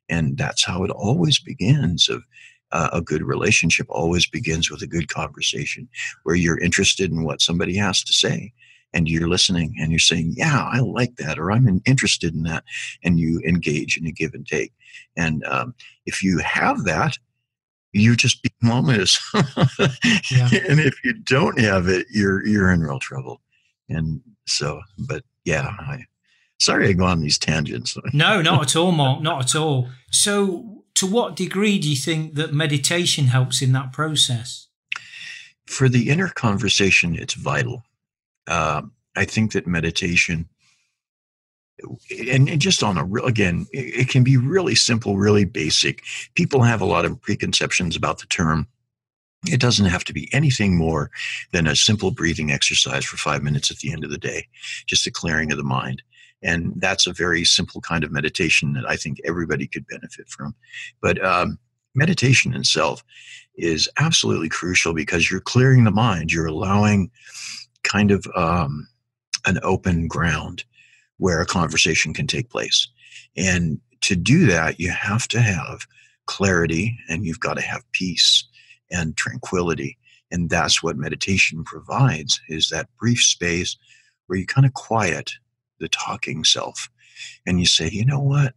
And 0.09 0.37
that's 0.37 0.65
how 0.65 0.83
it 0.83 0.91
always 0.91 1.39
begins 1.39 2.09
of 2.09 2.23
uh, 2.71 2.89
a 2.91 3.01
good 3.01 3.23
relationship 3.23 3.85
always 3.89 4.27
begins 4.27 4.69
with 4.69 4.81
a 4.81 4.87
good 4.87 5.07
conversation 5.07 5.87
where 6.23 6.35
you're 6.35 6.59
interested 6.59 7.11
in 7.11 7.23
what 7.23 7.41
somebody 7.41 7.77
has 7.77 8.03
to 8.03 8.11
say 8.11 8.51
and 8.93 9.07
you're 9.07 9.29
listening 9.29 9.73
and 9.79 9.91
you're 9.91 9.99
saying, 9.99 10.33
Yeah, 10.35 10.67
I 10.71 10.79
like 10.79 11.15
that, 11.15 11.39
or 11.39 11.51
I'm 11.51 11.81
interested 11.85 12.33
in 12.33 12.43
that. 12.43 12.63
And 13.03 13.19
you 13.19 13.39
engage 13.47 13.97
in 13.97 14.05
a 14.05 14.11
give 14.11 14.33
and 14.33 14.45
take. 14.45 14.73
And 15.15 15.43
um, 15.45 15.73
if 16.05 16.23
you 16.23 16.39
have 16.39 16.83
that, 16.85 17.17
you're 17.93 18.15
just 18.15 18.41
being 18.43 18.71
honest. 18.71 19.19
yeah. 20.31 20.49
And 20.67 20.79
if 20.79 20.95
you 21.03 21.13
don't 21.13 21.59
have 21.59 21.87
it, 21.87 22.07
you're 22.11 22.45
you're 22.45 22.71
in 22.71 22.81
real 22.81 22.99
trouble. 22.99 23.41
And 23.89 24.21
so, 24.47 24.81
but 24.97 25.23
yeah, 25.45 25.75
I, 25.79 26.05
sorry 26.59 26.89
I 26.89 26.93
go 26.93 27.05
on 27.05 27.21
these 27.21 27.37
tangents. 27.37 27.97
no, 28.13 28.41
not 28.41 28.63
at 28.63 28.75
all, 28.75 28.91
Mark. 28.91 29.21
Not 29.21 29.43
at 29.43 29.55
all. 29.55 29.89
So, 30.11 30.83
to 30.95 31.07
what 31.07 31.35
degree 31.35 31.79
do 31.79 31.89
you 31.89 31.95
think 31.95 32.35
that 32.35 32.53
meditation 32.53 33.27
helps 33.27 33.61
in 33.61 33.71
that 33.73 33.93
process? 33.93 34.67
For 35.65 35.89
the 35.89 36.09
inner 36.09 36.29
conversation, 36.29 37.15
it's 37.15 37.33
vital. 37.33 37.83
Uh, 38.47 38.83
I 39.15 39.25
think 39.25 39.53
that 39.53 39.67
meditation, 39.67 40.47
and, 42.29 42.59
just 42.59 42.83
on 42.83 42.97
a 42.97 43.03
real, 43.03 43.25
again, 43.25 43.67
it, 43.71 44.01
it 44.01 44.09
can 44.09 44.23
be 44.23 44.37
really 44.37 44.75
simple, 44.75 45.17
really 45.17 45.45
basic. 45.45 46.03
People 46.33 46.61
have 46.63 46.81
a 46.81 46.85
lot 46.85 47.05
of 47.05 47.19
preconceptions 47.21 47.95
about 47.95 48.19
the 48.19 48.27
term. 48.27 48.67
It 49.47 49.59
doesn't 49.59 49.85
have 49.85 50.03
to 50.05 50.13
be 50.13 50.29
anything 50.33 50.77
more 50.77 51.11
than 51.51 51.67
a 51.67 51.75
simple 51.75 52.11
breathing 52.11 52.51
exercise 52.51 53.05
for 53.05 53.17
five 53.17 53.43
minutes 53.43 53.69
at 53.69 53.77
the 53.77 53.91
end 53.91 54.03
of 54.03 54.09
the 54.09 54.17
day, 54.17 54.47
just 54.87 55.07
a 55.07 55.11
clearing 55.11 55.51
of 55.51 55.57
the 55.57 55.63
mind. 55.63 56.01
And 56.41 56.73
that's 56.77 57.07
a 57.07 57.13
very 57.13 57.43
simple 57.43 57.81
kind 57.81 58.03
of 58.03 58.11
meditation 58.11 58.73
that 58.73 58.87
I 58.87 58.95
think 58.95 59.19
everybody 59.25 59.67
could 59.67 59.87
benefit 59.87 60.29
from. 60.29 60.55
But 61.01 61.23
um, 61.23 61.59
meditation 61.95 62.53
itself 62.53 63.03
is 63.55 63.89
absolutely 63.99 64.49
crucial 64.49 64.93
because 64.93 65.29
you're 65.29 65.39
clearing 65.39 65.83
the 65.83 65.91
mind, 65.91 66.31
you're 66.31 66.45
allowing 66.45 67.09
kind 67.83 68.11
of 68.11 68.27
um, 68.35 68.87
an 69.45 69.59
open 69.63 70.07
ground 70.07 70.65
where 71.17 71.41
a 71.41 71.45
conversation 71.45 72.13
can 72.13 72.27
take 72.27 72.49
place. 72.49 72.87
And 73.37 73.79
to 74.01 74.15
do 74.15 74.45
that, 74.47 74.79
you 74.79 74.91
have 74.91 75.27
to 75.29 75.41
have 75.41 75.87
clarity 76.25 76.97
and 77.09 77.25
you've 77.25 77.39
got 77.39 77.55
to 77.55 77.61
have 77.61 77.89
peace 77.91 78.43
and 78.91 79.15
tranquility. 79.15 79.97
And 80.31 80.49
that's 80.49 80.83
what 80.83 80.97
meditation 80.97 81.63
provides 81.63 82.41
is 82.49 82.69
that 82.69 82.89
brief 82.99 83.21
space 83.21 83.77
where 84.27 84.39
you 84.39 84.45
kind 84.45 84.65
of 84.65 84.73
quiet 84.73 85.33
the 85.79 85.87
talking 85.87 86.43
self 86.43 86.89
and 87.45 87.59
you 87.59 87.65
say, 87.65 87.89
you 87.89 88.05
know 88.05 88.19
what? 88.19 88.53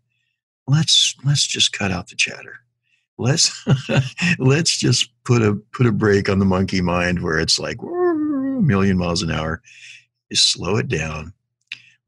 Let's 0.67 1.15
let's 1.25 1.47
just 1.47 1.73
cut 1.73 1.91
out 1.91 2.09
the 2.09 2.17
chatter. 2.17 2.57
Let's 3.17 3.67
let's 4.39 4.79
just 4.79 5.11
put 5.25 5.43
a 5.43 5.55
put 5.73 5.87
a 5.87 5.93
break 5.93 6.29
on 6.29 6.39
the 6.39 6.45
monkey 6.45 6.81
mind 6.81 7.23
where 7.23 7.39
it's 7.39 7.59
like 7.59 7.79
a 7.83 8.61
million 8.61 8.99
miles 8.99 9.23
an 9.23 9.31
hour 9.31 9.63
Just 10.31 10.53
slow 10.53 10.77
it 10.77 10.89
down 10.89 11.33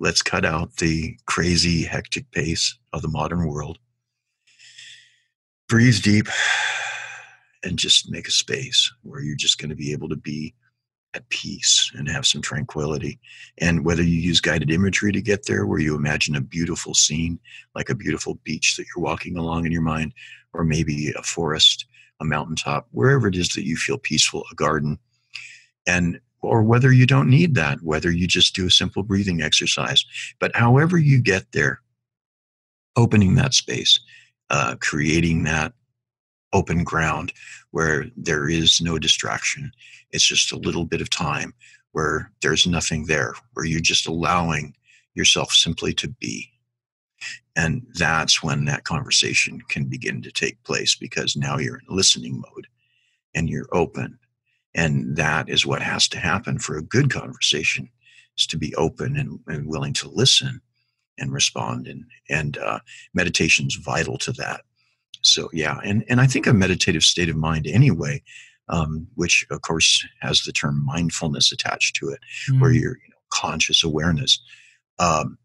let's 0.00 0.22
cut 0.22 0.44
out 0.44 0.76
the 0.76 1.16
crazy 1.26 1.84
hectic 1.84 2.30
pace 2.32 2.76
of 2.92 3.02
the 3.02 3.08
modern 3.08 3.46
world 3.46 3.78
breathe 5.70 6.02
deep 6.02 6.26
and 7.62 7.78
just 7.78 8.10
make 8.10 8.26
a 8.26 8.32
space 8.32 8.92
where 9.02 9.20
you're 9.20 9.36
just 9.36 9.58
going 9.58 9.68
to 9.68 9.76
be 9.76 9.92
able 9.92 10.08
to 10.08 10.16
be 10.16 10.52
at 11.14 11.28
peace 11.28 11.92
and 11.94 12.08
have 12.08 12.26
some 12.26 12.42
tranquility. 12.42 13.20
And 13.58 13.84
whether 13.84 14.02
you 14.02 14.16
use 14.16 14.40
guided 14.40 14.72
imagery 14.72 15.12
to 15.12 15.22
get 15.22 15.46
there, 15.46 15.66
where 15.66 15.78
you 15.78 15.94
imagine 15.94 16.34
a 16.34 16.40
beautiful 16.40 16.92
scene, 16.92 17.38
like 17.76 17.88
a 17.88 17.94
beautiful 17.94 18.40
beach 18.42 18.76
that 18.76 18.86
you're 18.86 19.04
walking 19.04 19.36
along 19.36 19.64
in 19.64 19.70
your 19.70 19.82
mind, 19.82 20.12
or 20.52 20.64
maybe 20.64 21.12
a 21.16 21.22
forest, 21.22 21.86
a 22.20 22.24
mountaintop, 22.24 22.88
wherever 22.90 23.28
it 23.28 23.36
is 23.36 23.50
that 23.50 23.64
you 23.64 23.76
feel 23.76 23.98
peaceful, 23.98 24.44
a 24.50 24.54
garden, 24.56 24.98
and 25.86 26.20
or 26.42 26.62
whether 26.62 26.92
you 26.92 27.06
don't 27.06 27.28
need 27.28 27.54
that, 27.54 27.82
whether 27.82 28.10
you 28.10 28.26
just 28.26 28.54
do 28.54 28.66
a 28.66 28.70
simple 28.70 29.02
breathing 29.02 29.42
exercise. 29.42 30.04
But 30.38 30.54
however 30.54 30.98
you 30.98 31.20
get 31.20 31.52
there, 31.52 31.80
opening 32.96 33.34
that 33.34 33.54
space, 33.54 34.00
uh, 34.50 34.76
creating 34.80 35.44
that 35.44 35.72
open 36.52 36.82
ground 36.82 37.32
where 37.70 38.06
there 38.16 38.48
is 38.48 38.80
no 38.80 38.98
distraction. 38.98 39.70
It's 40.10 40.26
just 40.26 40.52
a 40.52 40.58
little 40.58 40.84
bit 40.84 41.00
of 41.00 41.10
time 41.10 41.54
where 41.92 42.30
there's 42.42 42.66
nothing 42.66 43.06
there, 43.06 43.34
where 43.54 43.64
you're 43.64 43.80
just 43.80 44.08
allowing 44.08 44.74
yourself 45.14 45.52
simply 45.52 45.92
to 45.94 46.08
be. 46.08 46.50
And 47.56 47.86
that's 47.94 48.42
when 48.42 48.64
that 48.64 48.84
conversation 48.84 49.60
can 49.68 49.84
begin 49.84 50.22
to 50.22 50.32
take 50.32 50.62
place 50.64 50.94
because 50.94 51.36
now 51.36 51.58
you're 51.58 51.80
in 51.88 51.96
listening 51.96 52.40
mode 52.40 52.66
and 53.34 53.48
you're 53.48 53.68
open. 53.72 54.18
And 54.74 55.16
that 55.16 55.48
is 55.48 55.66
what 55.66 55.82
has 55.82 56.08
to 56.08 56.18
happen 56.18 56.58
for 56.58 56.76
a 56.76 56.82
good 56.82 57.10
conversation 57.12 57.88
is 58.38 58.46
to 58.46 58.56
be 58.58 58.74
open 58.76 59.16
and, 59.16 59.40
and 59.46 59.66
willing 59.66 59.92
to 59.94 60.08
listen 60.08 60.60
and 61.18 61.32
respond. 61.32 61.86
And, 61.86 62.04
and 62.28 62.56
uh, 62.58 62.78
meditation's 63.14 63.74
vital 63.74 64.16
to 64.18 64.32
that 64.32 64.62
so 65.22 65.50
yeah, 65.52 65.78
and 65.84 66.04
and 66.08 66.20
I 66.20 66.26
think 66.26 66.46
a 66.46 66.52
meditative 66.52 67.02
state 67.02 67.28
of 67.28 67.36
mind 67.36 67.66
anyway, 67.66 68.22
um, 68.68 69.06
which 69.14 69.46
of 69.50 69.62
course 69.62 70.04
has 70.20 70.42
the 70.42 70.52
term 70.52 70.84
mindfulness 70.84 71.52
attached 71.52 71.96
to 71.96 72.08
it, 72.08 72.20
mm. 72.50 72.60
where 72.60 72.72
you're 72.72 72.96
you 72.96 73.10
know, 73.10 73.16
conscious 73.32 73.84
awareness. 73.84 74.40
Um, 74.98 75.38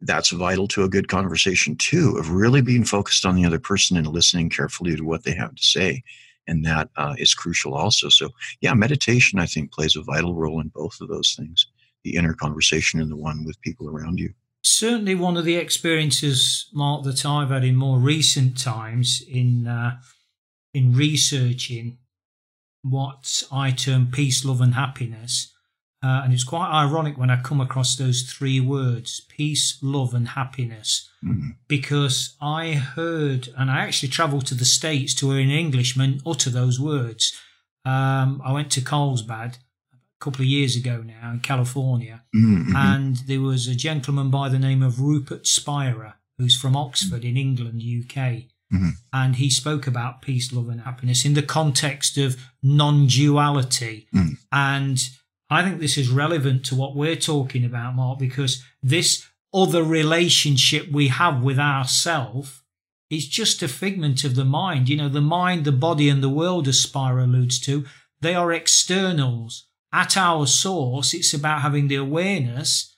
that's 0.00 0.30
vital 0.30 0.68
to 0.68 0.84
a 0.84 0.88
good 0.88 1.08
conversation 1.08 1.76
too, 1.76 2.16
of 2.18 2.30
really 2.30 2.62
being 2.62 2.84
focused 2.84 3.26
on 3.26 3.34
the 3.34 3.44
other 3.44 3.58
person 3.58 3.96
and 3.96 4.06
listening 4.06 4.48
carefully 4.48 4.94
to 4.94 5.02
what 5.02 5.24
they 5.24 5.34
have 5.34 5.54
to 5.56 5.62
say, 5.62 6.04
and 6.48 6.64
that 6.64 6.90
uh, 6.96 7.14
is 7.18 7.34
crucial 7.34 7.74
also. 7.74 8.08
So 8.08 8.30
yeah, 8.60 8.74
meditation 8.74 9.38
I 9.38 9.46
think 9.46 9.72
plays 9.72 9.94
a 9.94 10.02
vital 10.02 10.34
role 10.34 10.60
in 10.60 10.68
both 10.74 11.00
of 11.00 11.08
those 11.08 11.34
things: 11.38 11.66
the 12.02 12.16
inner 12.16 12.34
conversation 12.34 13.00
and 13.00 13.10
the 13.10 13.16
one 13.16 13.44
with 13.44 13.60
people 13.60 13.88
around 13.88 14.18
you 14.18 14.34
certainly 14.62 15.14
one 15.14 15.36
of 15.36 15.44
the 15.44 15.56
experiences, 15.56 16.68
Mark, 16.72 17.04
that 17.04 17.24
I've 17.24 17.50
had 17.50 17.64
in 17.64 17.76
more 17.76 17.98
recent 17.98 18.58
times 18.58 19.22
in 19.28 19.66
uh, 19.66 19.98
in 20.74 20.94
researching 20.94 21.98
what 22.82 23.42
I 23.50 23.70
term 23.70 24.08
peace, 24.12 24.44
love, 24.44 24.60
and 24.60 24.74
happiness. 24.74 25.52
Uh, 26.02 26.22
and 26.22 26.32
it's 26.32 26.44
quite 26.44 26.70
ironic 26.70 27.18
when 27.18 27.30
I 27.30 27.40
come 27.40 27.60
across 27.60 27.96
those 27.96 28.22
three 28.22 28.60
words 28.60 29.20
peace, 29.28 29.78
love, 29.82 30.14
and 30.14 30.28
happiness. 30.28 31.10
Mm-hmm. 31.24 31.50
Because 31.66 32.36
I 32.40 32.74
heard, 32.74 33.48
and 33.56 33.70
I 33.70 33.78
actually 33.80 34.10
travelled 34.10 34.46
to 34.46 34.54
the 34.54 34.64
States 34.64 35.12
to 35.14 35.30
hear 35.30 35.40
an 35.40 35.50
Englishman 35.50 36.20
utter 36.24 36.50
those 36.50 36.78
words. 36.78 37.36
Um, 37.84 38.40
I 38.44 38.52
went 38.52 38.70
to 38.72 38.80
Carlsbad 38.80 39.58
a 39.92 40.24
couple 40.24 40.42
of 40.42 40.48
years 40.48 40.76
ago 40.76 41.02
now 41.04 41.32
in 41.32 41.40
California, 41.40 42.22
mm-hmm. 42.34 42.76
and 42.76 43.16
there 43.26 43.40
was 43.40 43.66
a 43.66 43.74
gentleman 43.74 44.30
by 44.30 44.48
the 44.48 44.58
name 44.58 44.82
of 44.82 45.00
Rupert 45.00 45.48
Spira, 45.48 46.16
who's 46.36 46.56
from 46.56 46.76
Oxford 46.76 47.24
in 47.24 47.36
England, 47.36 47.82
UK. 47.82 48.44
Mm-hmm. 48.72 48.90
And 49.12 49.36
he 49.36 49.50
spoke 49.50 49.86
about 49.86 50.22
peace, 50.22 50.52
love, 50.52 50.68
and 50.68 50.82
happiness 50.82 51.24
in 51.24 51.34
the 51.34 51.42
context 51.42 52.18
of 52.18 52.36
non 52.62 53.06
duality. 53.06 54.06
Mm. 54.14 54.36
And 54.52 55.00
I 55.50 55.62
think 55.62 55.80
this 55.80 55.96
is 55.96 56.10
relevant 56.10 56.64
to 56.66 56.74
what 56.74 56.94
we're 56.94 57.16
talking 57.16 57.64
about, 57.64 57.94
Mark, 57.94 58.18
because 58.18 58.62
this 58.82 59.26
other 59.52 59.82
relationship 59.82 60.90
we 60.90 61.08
have 61.08 61.42
with 61.42 61.58
ourself 61.58 62.62
is 63.10 63.26
just 63.26 63.62
a 63.62 63.68
figment 63.68 64.24
of 64.24 64.34
the 64.34 64.44
mind. 64.44 64.88
You 64.88 64.96
know, 64.96 65.08
the 65.08 65.22
mind, 65.22 65.64
the 65.64 65.72
body, 65.72 66.08
and 66.10 66.22
the 66.22 66.28
world, 66.28 66.68
as 66.68 66.80
Spira 66.80 67.24
alludes 67.24 67.58
to, 67.60 67.86
they 68.20 68.34
are 68.34 68.52
externals 68.52 69.68
at 69.92 70.16
our 70.16 70.46
source, 70.46 71.14
it's 71.14 71.32
about 71.32 71.62
having 71.62 71.88
the 71.88 71.94
awareness 71.94 72.96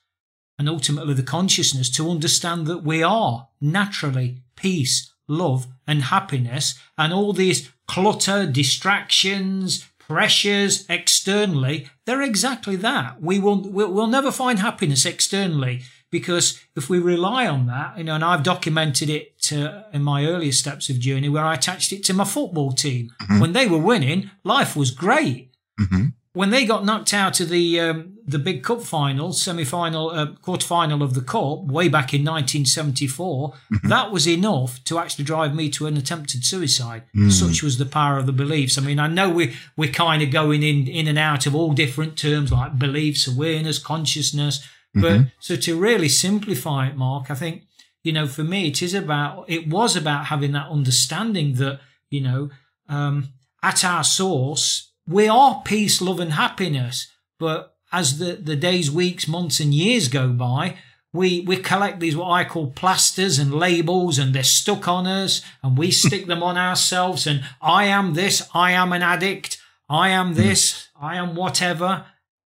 and 0.58 0.68
ultimately 0.68 1.14
the 1.14 1.22
consciousness 1.22 1.88
to 1.88 2.10
understand 2.10 2.66
that 2.66 2.82
we 2.82 3.02
are 3.02 3.48
naturally 3.60 4.42
peace, 4.56 5.14
love, 5.28 5.68
and 5.86 6.02
happiness, 6.02 6.78
and 6.98 7.12
all 7.12 7.32
these 7.32 7.70
clutter, 7.86 8.44
distractions, 8.44 9.88
pressures 10.10 10.84
externally, 10.88 11.86
they're 12.04 12.20
exactly 12.20 12.74
that. 12.74 13.22
We 13.22 13.38
will 13.38 13.60
we'll 13.70 14.08
never 14.08 14.32
find 14.32 14.58
happiness 14.58 15.06
externally 15.06 15.82
because 16.10 16.60
if 16.74 16.90
we 16.90 16.98
rely 16.98 17.46
on 17.46 17.66
that, 17.66 17.96
you 17.96 18.02
know, 18.02 18.16
and 18.16 18.24
I've 18.24 18.42
documented 18.42 19.08
it 19.08 19.52
uh, 19.52 19.84
in 19.92 20.02
my 20.02 20.26
earlier 20.26 20.50
steps 20.50 20.90
of 20.90 20.98
journey 20.98 21.28
where 21.28 21.44
I 21.44 21.54
attached 21.54 21.92
it 21.92 22.02
to 22.06 22.12
my 22.12 22.24
football 22.24 22.72
team. 22.72 23.12
Mm-hmm. 23.22 23.40
When 23.40 23.52
they 23.52 23.68
were 23.68 23.78
winning, 23.78 24.32
life 24.42 24.74
was 24.74 24.90
great. 24.90 25.54
Mm-hmm 25.80 26.06
when 26.32 26.50
they 26.50 26.64
got 26.64 26.84
knocked 26.84 27.12
out 27.12 27.40
of 27.40 27.48
the 27.48 27.80
um, 27.80 28.16
the 28.24 28.38
big 28.38 28.62
cup 28.62 28.82
final, 28.82 29.32
semi 29.32 29.64
final, 29.64 30.10
uh, 30.10 30.34
quarter 30.42 30.66
final 30.66 31.02
of 31.02 31.14
the 31.14 31.20
cup 31.20 31.64
way 31.64 31.88
back 31.88 32.14
in 32.14 32.20
1974, 32.20 33.50
mm-hmm. 33.50 33.88
that 33.88 34.12
was 34.12 34.28
enough 34.28 34.82
to 34.84 34.98
actually 34.98 35.24
drive 35.24 35.54
me 35.54 35.68
to 35.70 35.86
an 35.86 35.96
attempted 35.96 36.44
suicide. 36.44 37.02
Mm. 37.16 37.32
Such 37.32 37.62
was 37.62 37.78
the 37.78 37.86
power 37.86 38.16
of 38.16 38.26
the 38.26 38.32
beliefs. 38.32 38.78
I 38.78 38.82
mean, 38.82 39.00
I 39.00 39.08
know 39.08 39.28
we 39.28 39.56
we're 39.76 39.92
kind 39.92 40.22
of 40.22 40.30
going 40.30 40.62
in 40.62 40.86
in 40.86 41.08
and 41.08 41.18
out 41.18 41.46
of 41.46 41.54
all 41.54 41.72
different 41.72 42.16
terms 42.16 42.52
like 42.52 42.78
beliefs, 42.78 43.26
awareness, 43.26 43.80
consciousness, 43.80 44.66
but 44.94 45.12
mm-hmm. 45.12 45.28
so 45.40 45.56
to 45.56 45.78
really 45.78 46.08
simplify 46.08 46.86
it, 46.88 46.96
Mark, 46.96 47.30
I 47.30 47.34
think 47.34 47.64
you 48.04 48.12
know 48.12 48.28
for 48.28 48.44
me 48.44 48.68
it 48.68 48.82
is 48.82 48.94
about 48.94 49.46
it 49.48 49.68
was 49.68 49.96
about 49.96 50.26
having 50.26 50.52
that 50.52 50.68
understanding 50.68 51.54
that 51.54 51.80
you 52.08 52.20
know 52.20 52.50
um, 52.88 53.30
at 53.64 53.84
our 53.84 54.04
source 54.04 54.89
we 55.10 55.26
are 55.28 55.60
peace, 55.64 56.00
love, 56.00 56.20
and 56.20 56.32
happiness. 56.32 57.08
But 57.38 57.74
as 57.92 58.18
the, 58.18 58.34
the 58.34 58.54
days, 58.54 58.90
weeks, 58.90 59.26
months, 59.26 59.58
and 59.58 59.74
years 59.74 60.06
go 60.06 60.28
by, 60.28 60.76
we, 61.12 61.40
we 61.40 61.56
collect 61.56 61.98
these 61.98 62.16
what 62.16 62.30
I 62.30 62.44
call 62.44 62.70
plasters 62.70 63.38
and 63.38 63.52
labels, 63.52 64.18
and 64.18 64.32
they're 64.32 64.44
stuck 64.44 64.86
on 64.86 65.08
us, 65.08 65.42
and 65.62 65.76
we 65.76 65.90
stick 65.90 66.26
them 66.26 66.42
on 66.42 66.56
ourselves. 66.56 67.26
And 67.26 67.42
I 67.60 67.86
am 67.86 68.14
this, 68.14 68.48
I 68.54 68.70
am 68.70 68.92
an 68.92 69.02
addict, 69.02 69.58
I 69.88 70.10
am 70.10 70.34
this, 70.34 70.88
I 71.00 71.16
am 71.16 71.34
whatever. 71.34 72.06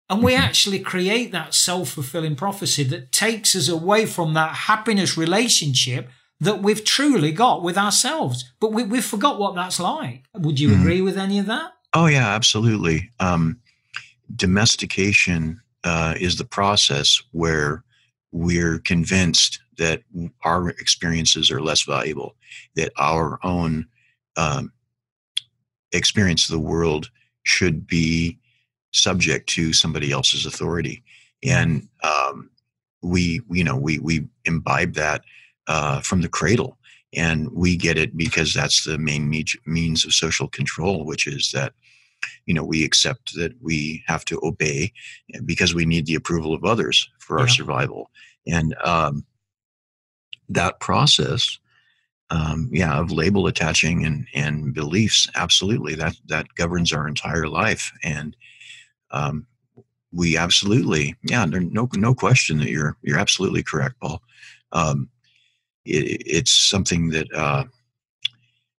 And 0.10 0.24
we 0.24 0.34
actually 0.34 0.80
create 0.80 1.34
that 1.34 1.54
self 1.54 1.90
fulfilling 1.90 2.36
prophecy 2.36 2.84
that 2.86 3.12
takes 3.12 3.56
us 3.56 3.68
away 3.68 4.06
from 4.06 4.34
that 4.36 4.54
happiness 4.54 5.18
relationship 5.18 6.10
that 6.40 6.62
we've 6.62 6.84
truly 6.84 7.32
got 7.32 7.62
with 7.62 7.78
ourselves. 7.78 8.54
But 8.62 8.72
we, 8.72 8.84
we 8.84 9.02
forgot 9.02 9.40
what 9.40 9.56
that's 9.56 9.80
like. 9.80 10.26
Would 10.34 10.60
you 10.60 10.70
mm-hmm. 10.70 10.82
agree 10.82 11.02
with 11.02 11.18
any 11.18 11.40
of 11.40 11.46
that? 11.48 11.74
Oh 11.94 12.08
yeah, 12.08 12.30
absolutely. 12.30 13.10
Um, 13.20 13.60
domestication 14.36 15.62
uh, 15.84 16.16
is 16.20 16.38
the 16.38 16.46
process 16.46 17.22
where 17.32 17.84
we're 18.32 18.80
convinced 18.80 19.60
that 19.78 20.04
our 20.44 20.70
experiences 20.70 21.52
are 21.52 21.62
less 21.62 21.84
valuable, 21.84 22.36
that 22.76 22.92
our 22.98 23.40
own 23.44 23.88
um, 24.38 24.72
experience 25.92 26.50
of 26.50 26.54
the 26.54 26.60
world 26.60 27.10
should 27.44 27.86
be 27.86 28.38
subject 28.92 29.50
to 29.50 29.74
somebody 29.74 30.12
else's 30.12 30.46
authority, 30.46 31.04
and 31.44 31.88
um, 32.04 32.50
we, 33.02 33.42
you 33.52 33.64
know, 33.64 33.76
we 33.76 34.00
we 34.00 34.28
imbibe 34.46 34.94
that 34.94 35.24
uh, 35.68 36.00
from 36.02 36.22
the 36.22 36.30
cradle 36.30 36.78
and 37.16 37.50
we 37.52 37.78
get 37.78 37.98
it 37.98 38.16
because 38.18 38.54
that's 38.54 38.84
the 38.84 38.98
main 38.98 39.30
me- 39.30 39.46
means 39.66 40.06
of 40.06 40.14
social 40.14 40.48
control 40.48 41.06
which 41.06 41.28
is 41.28 41.52
that 41.52 41.74
you 42.46 42.54
know 42.54 42.64
we 42.64 42.84
accept 42.84 43.36
that 43.36 43.54
we 43.62 44.04
have 44.08 44.26
to 44.26 44.40
obey 44.44 44.92
because 45.46 45.74
we 45.74 45.86
need 45.86 46.06
the 46.06 46.16
approval 46.16 46.54
of 46.54 46.64
others 46.64 47.10
for 47.20 47.40
our 47.40 47.48
survival. 47.48 48.10
And 48.48 48.76
um, 48.84 49.26
that 50.50 50.80
process 50.80 51.58
um, 52.30 52.70
yeah 52.72 53.00
of 53.00 53.12
label 53.12 53.48
attaching 53.48 54.06
and 54.06 54.28
and 54.34 54.74
beliefs 54.74 55.30
absolutely. 55.36 55.96
That 55.96 56.16
that 56.28 56.48
governs 56.56 56.92
our 56.92 57.08
entire 57.08 57.48
life. 57.48 57.92
And 58.04 58.36
um, 59.12 59.46
we 60.12 60.38
absolutely 60.38 61.16
yeah 61.24 61.46
no 61.46 61.88
no 61.94 62.14
question 62.14 62.58
that 62.60 62.70
you're 62.70 62.98
you're 63.02 63.20
absolutely 63.20 63.64
correct 63.64 63.96
paul. 64.02 64.22
Um, 64.72 65.10
it, 65.86 66.24
it's 66.26 66.54
something 66.54 67.10
that 67.10 67.34
uh, 67.34 67.66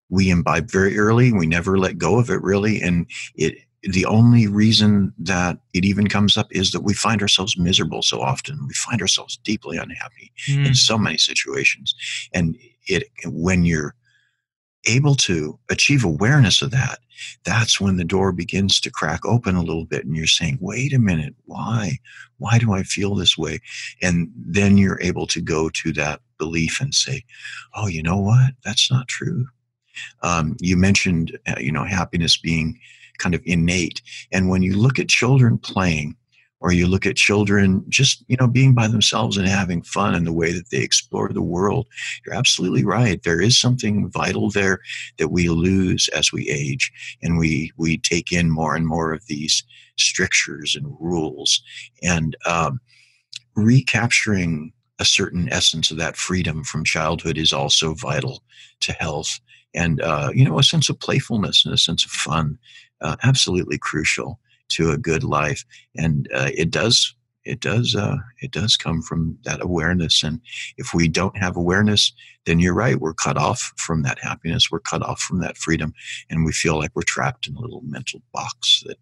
we 0.08 0.30
imbibe 0.30 0.70
very 0.70 0.98
early. 0.98 1.32
We 1.32 1.46
never 1.46 1.78
let 1.78 1.98
go 1.98 2.18
of 2.18 2.30
it 2.30 2.42
really, 2.42 2.80
and 2.80 3.06
it 3.34 3.58
the 3.86 4.06
only 4.06 4.46
reason 4.46 5.12
that 5.18 5.58
it 5.74 5.84
even 5.84 6.06
comes 6.06 6.36
up 6.36 6.48
is 6.50 6.72
that 6.72 6.80
we 6.80 6.94
find 6.94 7.20
ourselves 7.20 7.58
miserable 7.58 8.02
so 8.02 8.20
often. 8.20 8.58
We 8.66 8.74
find 8.74 9.00
ourselves 9.00 9.38
deeply 9.44 9.76
unhappy 9.76 10.32
mm. 10.48 10.66
in 10.66 10.74
so 10.74 10.96
many 10.96 11.18
situations. 11.18 11.94
And 12.32 12.56
it 12.86 13.04
when 13.26 13.64
you're 13.64 13.94
able 14.86 15.14
to 15.14 15.58
achieve 15.70 16.04
awareness 16.04 16.62
of 16.62 16.70
that, 16.70 16.98
that's 17.44 17.80
when 17.80 17.96
the 17.96 18.04
door 18.04 18.32
begins 18.32 18.80
to 18.80 18.90
crack 18.90 19.24
open 19.24 19.56
a 19.56 19.62
little 19.62 19.86
bit 19.86 20.04
and 20.04 20.16
you're 20.16 20.26
saying, 20.26 20.58
wait 20.60 20.92
a 20.92 20.98
minute, 20.98 21.34
why? 21.44 21.98
Why 22.38 22.58
do 22.58 22.72
I 22.72 22.82
feel 22.82 23.14
this 23.14 23.38
way? 23.38 23.60
And 24.02 24.30
then 24.34 24.76
you're 24.76 25.00
able 25.00 25.26
to 25.28 25.40
go 25.40 25.68
to 25.70 25.92
that 25.92 26.20
belief 26.44 26.80
and 26.80 26.94
say, 26.94 27.24
oh, 27.74 27.87
you 27.87 28.02
know 28.02 28.18
what? 28.18 28.52
That's 28.64 28.90
not 28.90 29.09
true. 29.09 29.46
Um, 30.22 30.57
you 30.61 30.76
mentioned, 30.76 31.38
uh, 31.46 31.54
you 31.59 31.72
know, 31.72 31.85
happiness 31.85 32.37
being 32.37 32.78
kind 33.18 33.35
of 33.35 33.42
innate. 33.44 34.02
And 34.33 34.50
when 34.50 34.62
you 34.62 34.76
look 34.76 34.98
at 34.98 35.09
children 35.09 35.57
playing, 35.57 36.16
or 36.61 36.72
you 36.72 36.87
look 36.87 37.04
at 37.04 37.14
children 37.16 37.85
just 37.90 38.24
you 38.26 38.37
know 38.40 38.46
being 38.46 38.74
by 38.74 38.88
themselves 38.88 39.37
and 39.37 39.46
having 39.46 39.83
fun 39.83 40.14
and 40.14 40.26
the 40.26 40.33
way 40.33 40.50
that 40.50 40.70
they 40.70 40.78
explore 40.78 41.28
the 41.28 41.42
world 41.42 41.87
you're 42.24 42.35
absolutely 42.35 42.83
right 42.83 43.22
there 43.22 43.38
is 43.38 43.61
something 43.61 44.09
vital 44.11 44.50
there 44.50 44.78
that 45.18 45.28
we 45.28 45.50
lose 45.50 46.09
as 46.14 46.33
we 46.33 46.48
age 46.48 46.90
and 47.22 47.37
we 47.38 47.70
we 47.76 47.98
take 47.98 48.33
in 48.33 48.48
more 48.48 48.74
and 48.74 48.87
more 48.87 49.12
of 49.12 49.26
these 49.26 49.62
strictures 49.98 50.74
and 50.74 50.87
rules 50.98 51.62
and 52.02 52.35
um, 52.46 52.80
recapturing 53.57 54.72
a 54.98 55.04
certain 55.04 55.48
essence 55.52 55.90
of 55.90 55.96
that 55.96 56.16
freedom 56.16 56.62
from 56.64 56.85
childhood 56.85 57.37
is 57.37 57.52
also 57.52 57.94
vital 57.94 58.42
to 58.80 58.92
health 58.92 59.40
and 59.74 60.00
uh, 60.00 60.30
you 60.35 60.44
know 60.44 60.59
a 60.59 60.62
sense 60.62 60.88
of 60.88 61.00
playfulness 61.00 61.64
and 61.64 61.74
a 61.74 61.78
sense 61.78 62.04
of 62.04 62.11
fun 62.11 62.59
uh, 63.00 63.16
absolutely 63.22 63.78
crucial 63.78 64.40
to 64.70 64.90
a 64.90 64.98
good 64.98 65.24
life. 65.24 65.64
And 65.96 66.28
uh, 66.35 66.50
it 66.54 66.70
does 66.70 67.14
it 67.44 67.61
does 67.61 67.94
uh, 67.94 68.16
it 68.40 68.52
does 68.52 68.76
come 68.76 69.02
from 69.02 69.37
that 69.44 69.62
awareness. 69.62 70.22
And 70.22 70.40
if 70.78 70.94
we 70.94 71.09
don't 71.09 71.37
have 71.37 71.57
awareness 71.57 72.12
then 72.46 72.61
you're 72.61 72.74
right 72.74 73.00
we're 73.00 73.14
cut 73.14 73.37
off 73.37 73.72
from 73.76 74.02
that 74.02 74.18
happiness 74.18 74.70
we're 74.70 74.80
cut 74.80 75.02
off 75.02 75.20
from 75.20 75.40
that 75.40 75.57
freedom 75.57 75.92
and 76.30 76.44
we 76.44 76.52
feel 76.52 76.78
like 76.78 76.90
we're 76.94 77.02
trapped 77.02 77.46
in 77.46 77.57
a 77.57 77.61
little 77.61 77.83
mental 77.85 78.20
box 78.33 78.83
that 78.87 78.98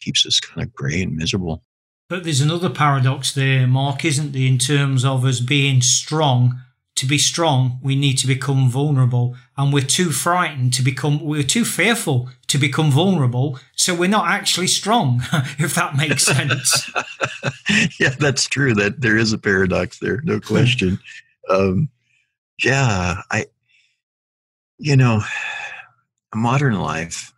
keeps 0.00 0.26
us 0.26 0.40
kind 0.40 0.66
of 0.66 0.74
gray 0.74 1.02
and 1.02 1.16
miserable 1.16 1.62
but 2.08 2.24
there's 2.24 2.40
another 2.40 2.70
paradox 2.70 3.32
there 3.32 3.66
mark 3.66 4.04
isn't 4.04 4.32
there 4.32 4.46
in 4.46 4.58
terms 4.58 5.04
of 5.04 5.24
us 5.24 5.40
being 5.40 5.80
strong 5.80 6.60
to 6.94 7.06
be 7.06 7.18
strong, 7.18 7.78
we 7.82 7.96
need 7.96 8.18
to 8.18 8.26
become 8.26 8.68
vulnerable. 8.68 9.34
And 9.56 9.72
we're 9.72 9.82
too 9.82 10.10
frightened 10.10 10.72
to 10.74 10.82
become, 10.82 11.20
we're 11.20 11.42
too 11.42 11.64
fearful 11.64 12.28
to 12.48 12.58
become 12.58 12.90
vulnerable. 12.90 13.58
So 13.76 13.94
we're 13.94 14.08
not 14.08 14.28
actually 14.28 14.66
strong, 14.66 15.22
if 15.58 15.74
that 15.74 15.96
makes 15.96 16.24
sense. 16.24 16.90
yeah, 17.98 18.10
that's 18.10 18.46
true. 18.46 18.74
That 18.74 19.00
there 19.00 19.16
is 19.16 19.32
a 19.32 19.38
paradox 19.38 19.98
there, 19.98 20.20
no 20.22 20.38
question. 20.38 20.98
um, 21.48 21.88
yeah, 22.62 23.22
I, 23.30 23.46
you 24.78 24.96
know, 24.96 25.22
modern 26.34 26.78
life, 26.78 27.32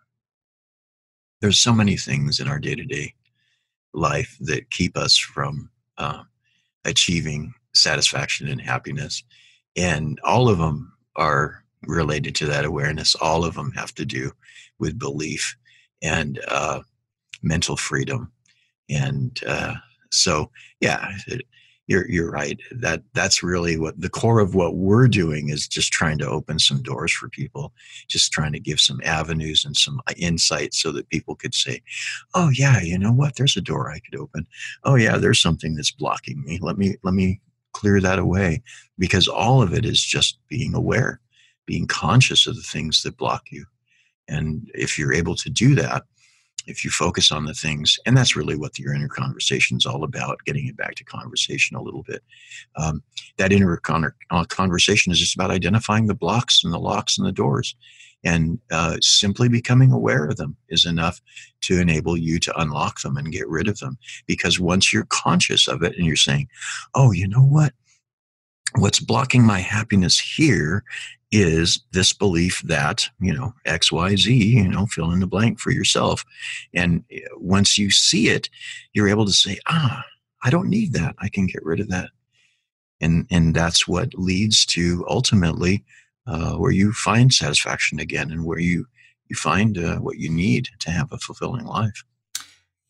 there's 1.40 1.60
so 1.60 1.72
many 1.72 1.96
things 1.96 2.40
in 2.40 2.48
our 2.48 2.58
day 2.58 2.74
to 2.74 2.84
day 2.84 3.14
life 3.94 4.36
that 4.40 4.70
keep 4.70 4.96
us 4.96 5.16
from 5.16 5.70
uh, 5.98 6.22
achieving 6.84 7.54
satisfaction 7.72 8.48
and 8.48 8.60
happiness 8.60 9.22
and 9.76 10.20
all 10.24 10.48
of 10.48 10.58
them 10.58 10.92
are 11.16 11.64
related 11.86 12.34
to 12.36 12.46
that 12.46 12.64
awareness. 12.64 13.14
All 13.16 13.44
of 13.44 13.54
them 13.54 13.72
have 13.72 13.94
to 13.96 14.04
do 14.04 14.32
with 14.78 14.98
belief 14.98 15.56
and 16.02 16.40
uh, 16.48 16.80
mental 17.42 17.76
freedom. 17.76 18.32
And 18.88 19.38
uh, 19.46 19.74
so, 20.10 20.50
yeah, 20.80 21.12
you're 21.86 22.10
you're 22.10 22.30
right. 22.30 22.58
That 22.70 23.02
that's 23.12 23.42
really 23.42 23.78
what 23.78 24.00
the 24.00 24.08
core 24.08 24.40
of 24.40 24.54
what 24.54 24.76
we're 24.76 25.08
doing 25.08 25.50
is 25.50 25.68
just 25.68 25.92
trying 25.92 26.18
to 26.18 26.28
open 26.28 26.58
some 26.58 26.82
doors 26.82 27.12
for 27.12 27.28
people, 27.28 27.72
just 28.08 28.32
trying 28.32 28.52
to 28.52 28.60
give 28.60 28.80
some 28.80 29.00
avenues 29.04 29.64
and 29.64 29.76
some 29.76 30.00
uh, 30.06 30.14
insights 30.16 30.80
so 30.80 30.92
that 30.92 31.10
people 31.10 31.34
could 31.34 31.54
say, 31.54 31.82
"Oh 32.34 32.48
yeah, 32.48 32.80
you 32.80 32.98
know 32.98 33.12
what? 33.12 33.36
There's 33.36 33.56
a 33.56 33.60
door 33.60 33.90
I 33.90 34.00
could 34.00 34.18
open. 34.18 34.46
Oh 34.84 34.94
yeah, 34.94 35.18
there's 35.18 35.40
something 35.40 35.74
that's 35.74 35.90
blocking 35.90 36.42
me. 36.44 36.58
Let 36.60 36.78
me 36.78 36.96
let 37.02 37.14
me 37.14 37.40
clear 37.72 38.00
that 38.00 38.18
away 38.18 38.62
because 38.98 39.28
all 39.28 39.60
of 39.60 39.74
it 39.74 39.84
is 39.84 40.02
just 40.02 40.38
being 40.48 40.74
aware, 40.74 41.20
being 41.66 41.86
conscious 41.86 42.46
of 42.46 42.56
the 42.56 42.62
things 42.62 43.02
that 43.02 43.18
block 43.18 43.42
you. 43.50 43.66
And 44.28 44.70
if 44.74 44.98
you're 44.98 45.12
able 45.12 45.34
to 45.36 45.50
do 45.50 45.74
that, 45.74 46.04
if 46.66 46.84
you 46.84 46.90
focus 46.90 47.30
on 47.30 47.44
the 47.44 47.54
things, 47.54 47.98
and 48.06 48.16
that's 48.16 48.36
really 48.36 48.56
what 48.56 48.78
your 48.78 48.94
inner 48.94 49.08
conversation 49.08 49.76
is 49.76 49.86
all 49.86 50.04
about, 50.04 50.38
getting 50.46 50.66
it 50.66 50.76
back 50.76 50.94
to 50.96 51.04
conversation 51.04 51.76
a 51.76 51.82
little 51.82 52.02
bit. 52.02 52.22
Um, 52.76 53.02
that 53.36 53.52
inner 53.52 53.76
con- 53.76 54.12
uh, 54.30 54.44
conversation 54.44 55.12
is 55.12 55.18
just 55.18 55.34
about 55.34 55.50
identifying 55.50 56.06
the 56.06 56.14
blocks 56.14 56.64
and 56.64 56.72
the 56.72 56.78
locks 56.78 57.18
and 57.18 57.26
the 57.26 57.32
doors. 57.32 57.74
And 58.26 58.58
uh, 58.70 58.96
simply 59.02 59.50
becoming 59.50 59.92
aware 59.92 60.24
of 60.24 60.36
them 60.36 60.56
is 60.70 60.86
enough 60.86 61.20
to 61.62 61.78
enable 61.78 62.16
you 62.16 62.38
to 62.40 62.58
unlock 62.58 63.02
them 63.02 63.18
and 63.18 63.30
get 63.30 63.46
rid 63.48 63.68
of 63.68 63.78
them. 63.80 63.98
Because 64.26 64.58
once 64.58 64.92
you're 64.92 65.06
conscious 65.10 65.68
of 65.68 65.82
it 65.82 65.94
and 65.96 66.06
you're 66.06 66.16
saying, 66.16 66.48
oh, 66.94 67.12
you 67.12 67.28
know 67.28 67.44
what? 67.44 67.74
What's 68.76 68.98
blocking 68.98 69.44
my 69.44 69.60
happiness 69.60 70.18
here 70.18 70.84
is 71.34 71.80
this 71.92 72.12
belief 72.12 72.62
that, 72.62 73.08
you 73.20 73.34
know, 73.34 73.52
XYZ, 73.66 74.26
you 74.36 74.68
know, 74.68 74.86
fill 74.86 75.10
in 75.10 75.20
the 75.20 75.26
blank 75.26 75.58
for 75.58 75.72
yourself. 75.72 76.24
And 76.72 77.04
eh, 77.10 77.20
once 77.36 77.76
you 77.76 77.90
see 77.90 78.28
it, 78.28 78.48
you're 78.92 79.08
able 79.08 79.26
to 79.26 79.32
say, 79.32 79.58
ah, 79.66 80.04
I 80.44 80.50
don't 80.50 80.70
need 80.70 80.92
that. 80.92 81.16
I 81.18 81.28
can 81.28 81.46
get 81.46 81.64
rid 81.64 81.80
of 81.80 81.88
that. 81.88 82.10
And, 83.00 83.26
and 83.30 83.54
that's 83.54 83.88
what 83.88 84.14
leads 84.14 84.64
to 84.66 85.04
ultimately 85.08 85.84
uh, 86.26 86.54
where 86.54 86.70
you 86.70 86.92
find 86.92 87.32
satisfaction 87.32 87.98
again 87.98 88.30
and 88.30 88.44
where 88.44 88.60
you 88.60 88.86
you 89.28 89.36
find 89.36 89.78
uh, 89.78 89.96
what 89.96 90.18
you 90.18 90.28
need 90.28 90.68
to 90.80 90.90
have 90.90 91.10
a 91.10 91.16
fulfilling 91.16 91.64
life. 91.64 92.04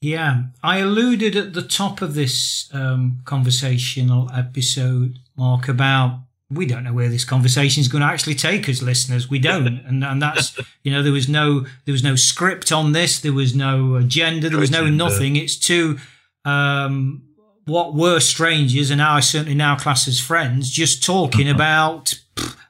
Yeah, 0.00 0.42
I 0.64 0.78
alluded 0.78 1.36
at 1.36 1.52
the 1.54 1.62
top 1.62 2.02
of 2.02 2.14
this 2.14 2.68
um, 2.74 3.20
conversational 3.24 4.28
episode, 4.34 5.20
Mark, 5.36 5.68
about 5.68 6.24
we 6.54 6.66
don't 6.66 6.84
know 6.84 6.92
where 6.92 7.08
this 7.08 7.24
conversation 7.24 7.80
is 7.80 7.88
going 7.88 8.02
to 8.02 8.08
actually 8.08 8.34
take 8.34 8.68
us, 8.68 8.82
listeners. 8.82 9.28
We 9.28 9.38
don't, 9.38 9.66
and 9.86 10.04
and 10.04 10.22
that's 10.22 10.58
you 10.82 10.92
know 10.92 11.02
there 11.02 11.12
was 11.12 11.28
no 11.28 11.60
there 11.84 11.92
was 11.92 12.04
no 12.04 12.16
script 12.16 12.72
on 12.72 12.92
this, 12.92 13.20
there 13.20 13.32
was 13.32 13.54
no 13.54 13.96
agenda, 13.96 14.48
there 14.48 14.58
was 14.58 14.70
no 14.70 14.88
nothing. 14.88 15.36
It's 15.36 15.56
two 15.56 15.98
um, 16.44 17.22
what 17.66 17.94
were 17.94 18.20
strangers, 18.20 18.90
and 18.90 18.98
now 18.98 19.14
I 19.14 19.20
certainly 19.20 19.54
now 19.54 19.76
class 19.76 20.06
as 20.06 20.20
friends, 20.20 20.70
just 20.70 21.02
talking 21.02 21.48
uh-huh. 21.48 21.54
about 21.54 22.14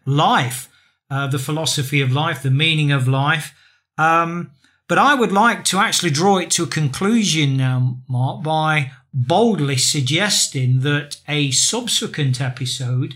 life, 0.07 0.69
uh, 1.11 1.27
the 1.27 1.39
philosophy 1.39 2.01
of 2.01 2.13
life, 2.13 2.43
the 2.43 2.51
meaning 2.51 2.93
of 2.93 3.09
life. 3.09 3.55
Um, 3.99 4.53
but 4.89 4.99
I 4.99 5.15
would 5.15 5.33
like 5.33 5.65
to 5.67 5.79
actually 5.79 6.11
draw 6.11 6.39
it 6.39 6.51
to 6.53 6.65
a 6.65 6.69
conclusion 6.69 7.57
now, 7.57 7.99
Mark, 8.09 8.43
by 8.43 8.93
boldly 9.13 9.77
suggesting 9.77 10.81
that 10.81 11.17
a 11.29 11.51
subsequent 11.53 12.41
episode 12.41 13.15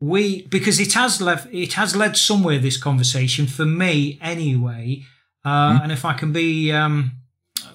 we 0.00 0.42
because 0.46 0.78
it 0.78 0.92
has 0.92 1.20
left 1.20 1.48
it 1.52 1.74
has 1.74 1.96
led 1.96 2.16
somewhere 2.16 2.58
this 2.58 2.76
conversation 2.76 3.46
for 3.46 3.64
me 3.64 4.18
anyway 4.20 5.02
uh, 5.44 5.72
mm. 5.72 5.82
and 5.82 5.92
if 5.92 6.04
i 6.04 6.12
can 6.12 6.32
be 6.32 6.70
um, 6.70 7.12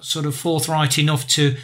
sort 0.00 0.26
of 0.26 0.34
forthright 0.34 0.98
enough 0.98 1.26
to, 1.26 1.56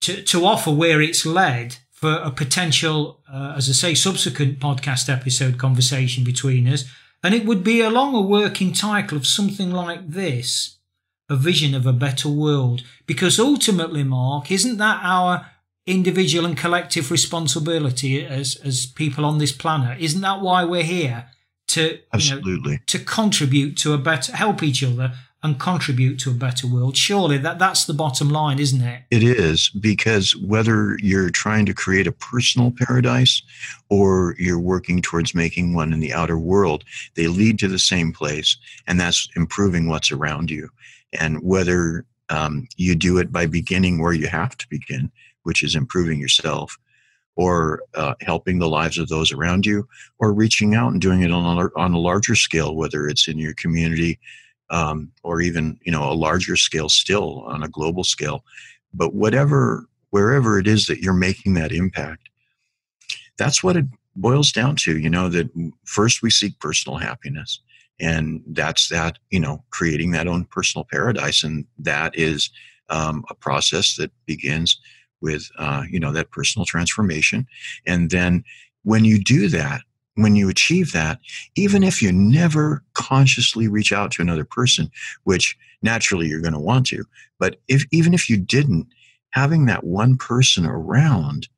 to 0.00 0.22
to 0.22 0.44
offer 0.44 0.70
where 0.70 1.00
it's 1.02 1.26
led 1.26 1.76
for 1.96 2.12
a 2.16 2.30
potential, 2.30 3.22
uh, 3.32 3.54
as 3.56 3.70
I 3.70 3.72
say, 3.72 3.94
subsequent 3.94 4.60
podcast 4.60 5.08
episode 5.08 5.56
conversation 5.56 6.24
between 6.24 6.68
us. 6.68 6.84
And 7.24 7.34
it 7.34 7.46
would 7.46 7.64
be 7.64 7.80
along 7.80 8.14
a 8.14 8.20
working 8.20 8.74
title 8.74 9.16
of 9.16 9.26
something 9.26 9.70
like 9.70 10.06
this 10.06 10.76
A 11.30 11.36
Vision 11.36 11.74
of 11.74 11.86
a 11.86 11.94
Better 11.94 12.28
World. 12.28 12.82
Because 13.06 13.40
ultimately, 13.40 14.04
Mark, 14.04 14.50
isn't 14.50 14.76
that 14.76 15.00
our 15.02 15.46
individual 15.86 16.44
and 16.44 16.56
collective 16.56 17.10
responsibility 17.10 18.24
as, 18.24 18.56
as 18.64 18.86
people 18.86 19.24
on 19.24 19.38
this 19.38 19.52
planet? 19.52 20.00
Isn't 20.00 20.20
that 20.22 20.40
why 20.40 20.64
we're 20.64 20.82
here? 20.82 21.26
To, 21.68 21.98
Absolutely. 22.12 22.72
You 22.72 22.76
know, 22.78 22.82
to 22.86 22.98
contribute 23.00 23.76
to 23.78 23.92
a 23.92 23.98
better, 23.98 24.34
help 24.34 24.62
each 24.62 24.82
other 24.84 25.12
and 25.42 25.60
contribute 25.60 26.18
to 26.20 26.30
a 26.30 26.34
better 26.34 26.66
world. 26.66 26.96
Surely 26.96 27.38
that, 27.38 27.58
that's 27.58 27.84
the 27.84 27.94
bottom 27.94 28.30
line, 28.30 28.58
isn't 28.58 28.80
it? 28.80 29.02
It 29.10 29.22
is, 29.22 29.68
because 29.68 30.34
whether 30.36 30.98
you're 31.00 31.30
trying 31.30 31.66
to 31.66 31.74
create 31.74 32.06
a 32.06 32.12
personal 32.12 32.72
paradise 32.72 33.42
or 33.88 34.34
you're 34.38 34.58
working 34.58 35.02
towards 35.02 35.34
making 35.34 35.74
one 35.74 35.92
in 35.92 36.00
the 36.00 36.12
outer 36.12 36.38
world, 36.38 36.84
they 37.14 37.28
lead 37.28 37.58
to 37.60 37.68
the 37.68 37.78
same 37.78 38.12
place, 38.12 38.56
and 38.86 38.98
that's 38.98 39.28
improving 39.36 39.88
what's 39.88 40.10
around 40.10 40.50
you. 40.50 40.68
And 41.20 41.42
whether 41.42 42.04
um, 42.28 42.66
you 42.76 42.94
do 42.94 43.18
it 43.18 43.30
by 43.30 43.46
beginning 43.46 44.00
where 44.00 44.12
you 44.12 44.26
have 44.26 44.56
to 44.58 44.68
begin, 44.68 45.12
which 45.46 45.62
is 45.62 45.74
improving 45.74 46.20
yourself, 46.20 46.76
or 47.36 47.82
uh, 47.94 48.14
helping 48.20 48.58
the 48.58 48.68
lives 48.68 48.98
of 48.98 49.08
those 49.08 49.32
around 49.32 49.66
you, 49.66 49.86
or 50.18 50.32
reaching 50.32 50.74
out 50.74 50.92
and 50.92 51.00
doing 51.00 51.22
it 51.22 51.30
on 51.30 51.58
a, 51.58 51.68
on 51.80 51.94
a 51.94 51.98
larger 51.98 52.34
scale, 52.34 52.76
whether 52.76 53.06
it's 53.08 53.28
in 53.28 53.38
your 53.38 53.54
community, 53.54 54.18
um, 54.70 55.10
or 55.22 55.40
even 55.40 55.78
you 55.82 55.92
know 55.92 56.10
a 56.10 56.14
larger 56.14 56.56
scale 56.56 56.88
still 56.88 57.40
on 57.46 57.62
a 57.62 57.68
global 57.68 58.04
scale. 58.04 58.44
But 58.92 59.14
whatever 59.14 59.86
wherever 60.10 60.58
it 60.58 60.66
is 60.66 60.86
that 60.86 61.00
you're 61.00 61.12
making 61.12 61.54
that 61.54 61.72
impact 61.72 62.28
that's 63.36 63.62
what 63.62 63.76
it 63.76 63.86
boils 64.16 64.50
down 64.52 64.76
to 64.76 64.98
you 64.98 65.10
know 65.10 65.28
that 65.28 65.48
first 65.84 66.22
we 66.22 66.30
seek 66.30 66.58
personal 66.58 66.98
happiness 66.98 67.60
and 68.00 68.42
that's 68.48 68.88
that 68.88 69.18
you 69.30 69.40
know 69.40 69.62
creating 69.70 70.10
that 70.10 70.26
own 70.26 70.44
personal 70.46 70.86
paradise 70.90 71.44
and 71.44 71.66
that 71.78 72.16
is 72.16 72.50
um, 72.88 73.24
a 73.30 73.34
process 73.34 73.96
that 73.96 74.10
begins 74.26 74.80
with 75.20 75.50
uh, 75.58 75.84
you 75.90 76.00
know 76.00 76.12
that 76.12 76.30
personal 76.30 76.66
transformation 76.66 77.46
and 77.86 78.10
then 78.10 78.44
when 78.82 79.04
you 79.04 79.22
do 79.22 79.48
that 79.48 79.80
when 80.16 80.34
you 80.34 80.48
achieve 80.48 80.92
that, 80.92 81.20
even 81.54 81.82
if 81.82 82.02
you 82.02 82.10
never 82.10 82.82
consciously 82.94 83.68
reach 83.68 83.92
out 83.92 84.10
to 84.12 84.22
another 84.22 84.44
person, 84.44 84.90
which 85.24 85.56
naturally 85.82 86.26
you're 86.26 86.40
going 86.40 86.54
to 86.54 86.58
want 86.58 86.86
to, 86.86 87.04
but 87.38 87.56
if 87.68 87.84
even 87.92 88.14
if 88.14 88.28
you 88.28 88.36
didn't, 88.36 88.88
having 89.30 89.66
that 89.66 89.84
one 89.84 90.16
person 90.16 90.66
around 90.66 91.48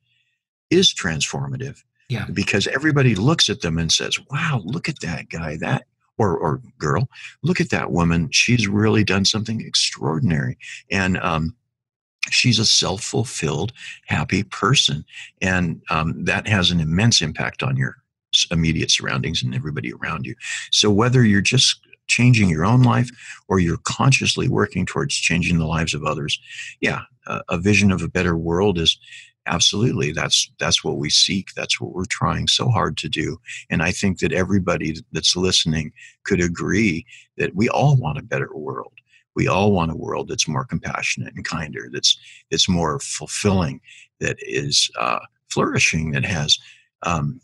is 0.69 0.93
transformative. 0.93 1.81
Yeah. 2.09 2.25
Because 2.33 2.67
everybody 2.67 3.15
looks 3.15 3.49
at 3.49 3.61
them 3.61 3.77
and 3.77 3.91
says, 3.91 4.19
"Wow, 4.29 4.61
look 4.65 4.89
at 4.89 4.99
that 5.01 5.29
guy, 5.29 5.57
that 5.57 5.85
or 6.17 6.35
or 6.35 6.61
girl, 6.79 7.07
look 7.43 7.61
at 7.61 7.69
that 7.69 7.91
woman. 7.91 8.29
She's 8.31 8.67
really 8.67 9.03
done 9.03 9.25
something 9.25 9.61
extraordinary." 9.61 10.57
And 10.89 11.17
um, 11.19 11.55
she's 12.31 12.59
a 12.59 12.65
self-fulfilled 12.65 13.73
happy 14.07 14.43
person 14.43 15.05
and 15.41 15.81
um, 15.89 16.23
that 16.25 16.47
has 16.47 16.71
an 16.71 16.79
immense 16.79 17.21
impact 17.21 17.63
on 17.63 17.75
your 17.75 17.95
immediate 18.51 18.91
surroundings 18.91 19.43
and 19.43 19.55
everybody 19.55 19.91
around 19.93 20.25
you. 20.25 20.35
So 20.71 20.91
whether 20.91 21.23
you're 21.23 21.41
just 21.41 21.79
changing 22.07 22.49
your 22.49 22.65
own 22.65 22.81
life 22.81 23.09
or 23.47 23.59
you're 23.59 23.79
consciously 23.83 24.47
working 24.47 24.85
towards 24.85 25.15
changing 25.15 25.57
the 25.57 25.65
lives 25.65 25.93
of 25.93 26.03
others, 26.03 26.39
yeah, 26.81 27.01
a, 27.27 27.41
a 27.49 27.57
vision 27.57 27.91
of 27.91 28.01
a 28.01 28.09
better 28.09 28.35
world 28.35 28.77
is 28.77 28.97
absolutely 29.45 30.11
that's 30.11 30.51
that's 30.59 30.83
what 30.83 30.97
we 30.97 31.09
seek 31.09 31.47
that's 31.55 31.79
what 31.79 31.93
we're 31.93 32.05
trying 32.05 32.47
so 32.47 32.69
hard 32.69 32.97
to 32.97 33.07
do 33.09 33.37
and 33.69 33.81
i 33.81 33.91
think 33.91 34.19
that 34.19 34.33
everybody 34.33 34.95
that's 35.11 35.35
listening 35.35 35.91
could 36.23 36.41
agree 36.41 37.05
that 37.37 37.55
we 37.55 37.69
all 37.69 37.95
want 37.95 38.17
a 38.17 38.21
better 38.21 38.49
world 38.53 38.93
we 39.39 39.47
all 39.47 39.71
want 39.71 39.91
a 39.91 39.95
world 40.05 40.27
that's 40.27 40.47
more 40.47 40.65
compassionate 40.65 41.33
and 41.35 41.45
kinder 41.45 41.85
that's 41.93 42.11
that's 42.49 42.67
more 42.67 42.99
fulfilling 42.99 43.79
that 44.19 44.37
is 44.41 44.75
uh, 44.99 45.19
flourishing 45.47 46.11
that 46.11 46.25
has 46.25 46.59
um, 47.03 47.39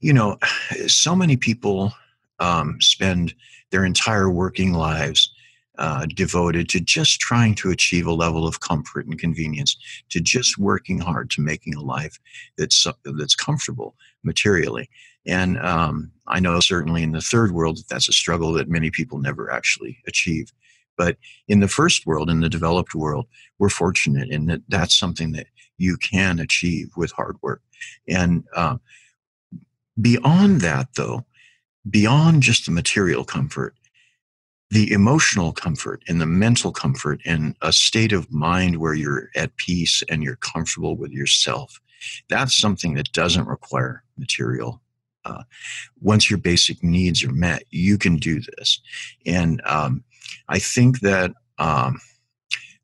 you 0.00 0.12
know, 0.12 0.38
so 0.86 1.14
many 1.14 1.36
people 1.36 1.92
um, 2.40 2.80
spend 2.80 3.34
their 3.70 3.84
entire 3.84 4.30
working 4.30 4.72
lives 4.72 5.32
uh, 5.78 6.06
devoted 6.14 6.68
to 6.68 6.80
just 6.80 7.18
trying 7.18 7.54
to 7.56 7.70
achieve 7.70 8.06
a 8.06 8.12
level 8.12 8.46
of 8.46 8.60
comfort 8.60 9.06
and 9.06 9.18
convenience, 9.18 9.76
to 10.08 10.20
just 10.20 10.58
working 10.58 11.00
hard 11.00 11.30
to 11.30 11.40
making 11.40 11.74
a 11.74 11.80
life 11.80 12.18
that's 12.56 12.86
that's 13.04 13.34
comfortable 13.34 13.96
materially. 14.22 14.88
And 15.26 15.58
um, 15.58 16.12
I 16.28 16.38
know 16.38 16.60
certainly 16.60 17.02
in 17.02 17.12
the 17.12 17.20
third 17.20 17.52
world 17.52 17.78
that 17.78 17.88
that's 17.88 18.08
a 18.08 18.12
struggle 18.12 18.52
that 18.52 18.68
many 18.68 18.90
people 18.90 19.18
never 19.18 19.50
actually 19.50 19.98
achieve. 20.06 20.52
But 20.96 21.16
in 21.48 21.60
the 21.60 21.68
first 21.68 22.06
world, 22.06 22.30
in 22.30 22.40
the 22.40 22.48
developed 22.48 22.94
world, 22.94 23.26
we're 23.58 23.68
fortunate 23.68 24.30
in 24.30 24.46
that 24.46 24.62
that's 24.68 24.96
something 24.96 25.32
that 25.32 25.46
you 25.76 25.96
can 25.96 26.38
achieve 26.38 26.90
with 26.96 27.12
hard 27.12 27.36
work. 27.42 27.62
And 28.08 28.44
uh, 28.54 28.76
Beyond 30.00 30.60
that, 30.62 30.88
though, 30.96 31.24
beyond 31.88 32.42
just 32.42 32.66
the 32.66 32.72
material 32.72 33.24
comfort, 33.24 33.76
the 34.70 34.90
emotional 34.90 35.52
comfort 35.52 36.02
and 36.08 36.20
the 36.20 36.26
mental 36.26 36.72
comfort 36.72 37.20
and 37.24 37.54
a 37.62 37.72
state 37.72 38.12
of 38.12 38.32
mind 38.32 38.78
where 38.78 38.94
you're 38.94 39.28
at 39.36 39.56
peace 39.56 40.02
and 40.08 40.22
you're 40.22 40.36
comfortable 40.36 40.96
with 40.96 41.12
yourself, 41.12 41.80
that's 42.28 42.56
something 42.56 42.94
that 42.94 43.12
doesn't 43.12 43.46
require 43.46 44.02
material. 44.18 44.80
Uh, 45.24 45.44
once 46.00 46.28
your 46.28 46.38
basic 46.38 46.82
needs 46.82 47.22
are 47.22 47.32
met, 47.32 47.62
you 47.70 47.96
can 47.96 48.16
do 48.16 48.40
this. 48.40 48.80
And 49.24 49.62
um, 49.64 50.02
I 50.48 50.58
think 50.58 51.00
that 51.00 51.32
um, 51.58 52.00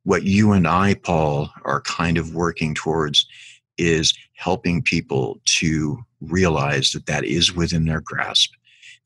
what 0.04 0.24
you 0.24 0.52
and 0.52 0.66
I, 0.66 0.94
Paul, 0.94 1.50
are 1.64 1.82
kind 1.82 2.18
of 2.18 2.34
working 2.34 2.74
towards 2.74 3.26
is 3.78 4.14
helping 4.34 4.82
people 4.82 5.40
to 5.44 5.98
realize 6.20 6.92
that 6.92 7.06
that 7.06 7.24
is 7.24 7.54
within 7.54 7.86
their 7.86 8.00
grasp, 8.00 8.52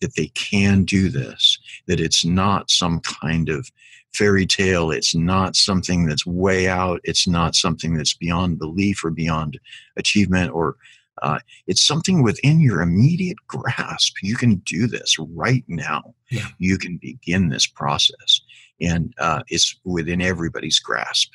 that 0.00 0.14
they 0.16 0.28
can 0.28 0.84
do 0.84 1.08
this, 1.08 1.58
that 1.86 2.00
it's 2.00 2.24
not 2.24 2.70
some 2.70 3.00
kind 3.00 3.48
of 3.48 3.70
fairy 4.12 4.46
tale, 4.46 4.90
it's 4.90 5.14
not 5.14 5.56
something 5.56 6.06
that's 6.06 6.26
way 6.26 6.68
out, 6.68 7.00
it's 7.04 7.26
not 7.26 7.54
something 7.54 7.94
that's 7.94 8.14
beyond 8.14 8.58
belief 8.58 9.04
or 9.04 9.10
beyond 9.10 9.58
achievement 9.96 10.52
or 10.52 10.76
uh, 11.22 11.38
it's 11.66 11.86
something 11.86 12.22
within 12.22 12.60
your 12.60 12.80
immediate 12.80 13.38
grasp. 13.46 14.16
You 14.22 14.36
can 14.36 14.56
do 14.56 14.86
this 14.86 15.16
right 15.18 15.64
now. 15.68 16.14
Yeah. 16.30 16.46
You 16.58 16.78
can 16.78 16.98
begin 16.98 17.48
this 17.48 17.66
process, 17.66 18.40
and 18.80 19.14
uh, 19.18 19.42
it's 19.48 19.78
within 19.84 20.20
everybody's 20.20 20.78
grasp. 20.78 21.32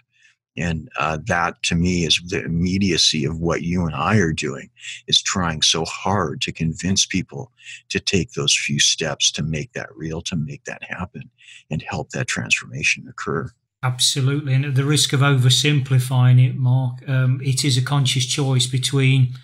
And 0.57 0.89
uh, 0.99 1.19
that 1.27 1.61
to 1.63 1.75
me 1.75 2.05
is 2.05 2.21
the 2.27 2.43
immediacy 2.43 3.23
of 3.23 3.39
what 3.39 3.61
you 3.61 3.85
and 3.85 3.95
I 3.95 4.17
are 4.17 4.33
doing 4.33 4.69
is 5.07 5.21
trying 5.21 5.61
so 5.61 5.85
hard 5.85 6.41
to 6.41 6.51
convince 6.51 7.05
people 7.05 7.51
to 7.89 7.99
take 7.99 8.33
those 8.33 8.57
few 8.57 8.79
steps 8.79 9.31
to 9.33 9.43
make 9.43 9.71
that 9.73 9.87
real, 9.95 10.21
to 10.23 10.35
make 10.35 10.65
that 10.65 10.83
happen 10.83 11.29
and 11.69 11.81
help 11.81 12.09
that 12.09 12.27
transformation 12.27 13.07
occur. 13.07 13.49
Absolutely. 13.81 14.53
And 14.53 14.65
at 14.65 14.75
the 14.75 14.83
risk 14.83 15.13
of 15.13 15.21
oversimplifying 15.21 16.45
it, 16.45 16.57
Mark, 16.57 17.07
um, 17.07 17.39
it 17.41 17.63
is 17.63 17.77
a 17.77 17.81
conscious 17.81 18.25
choice 18.25 18.67
between 18.67 19.35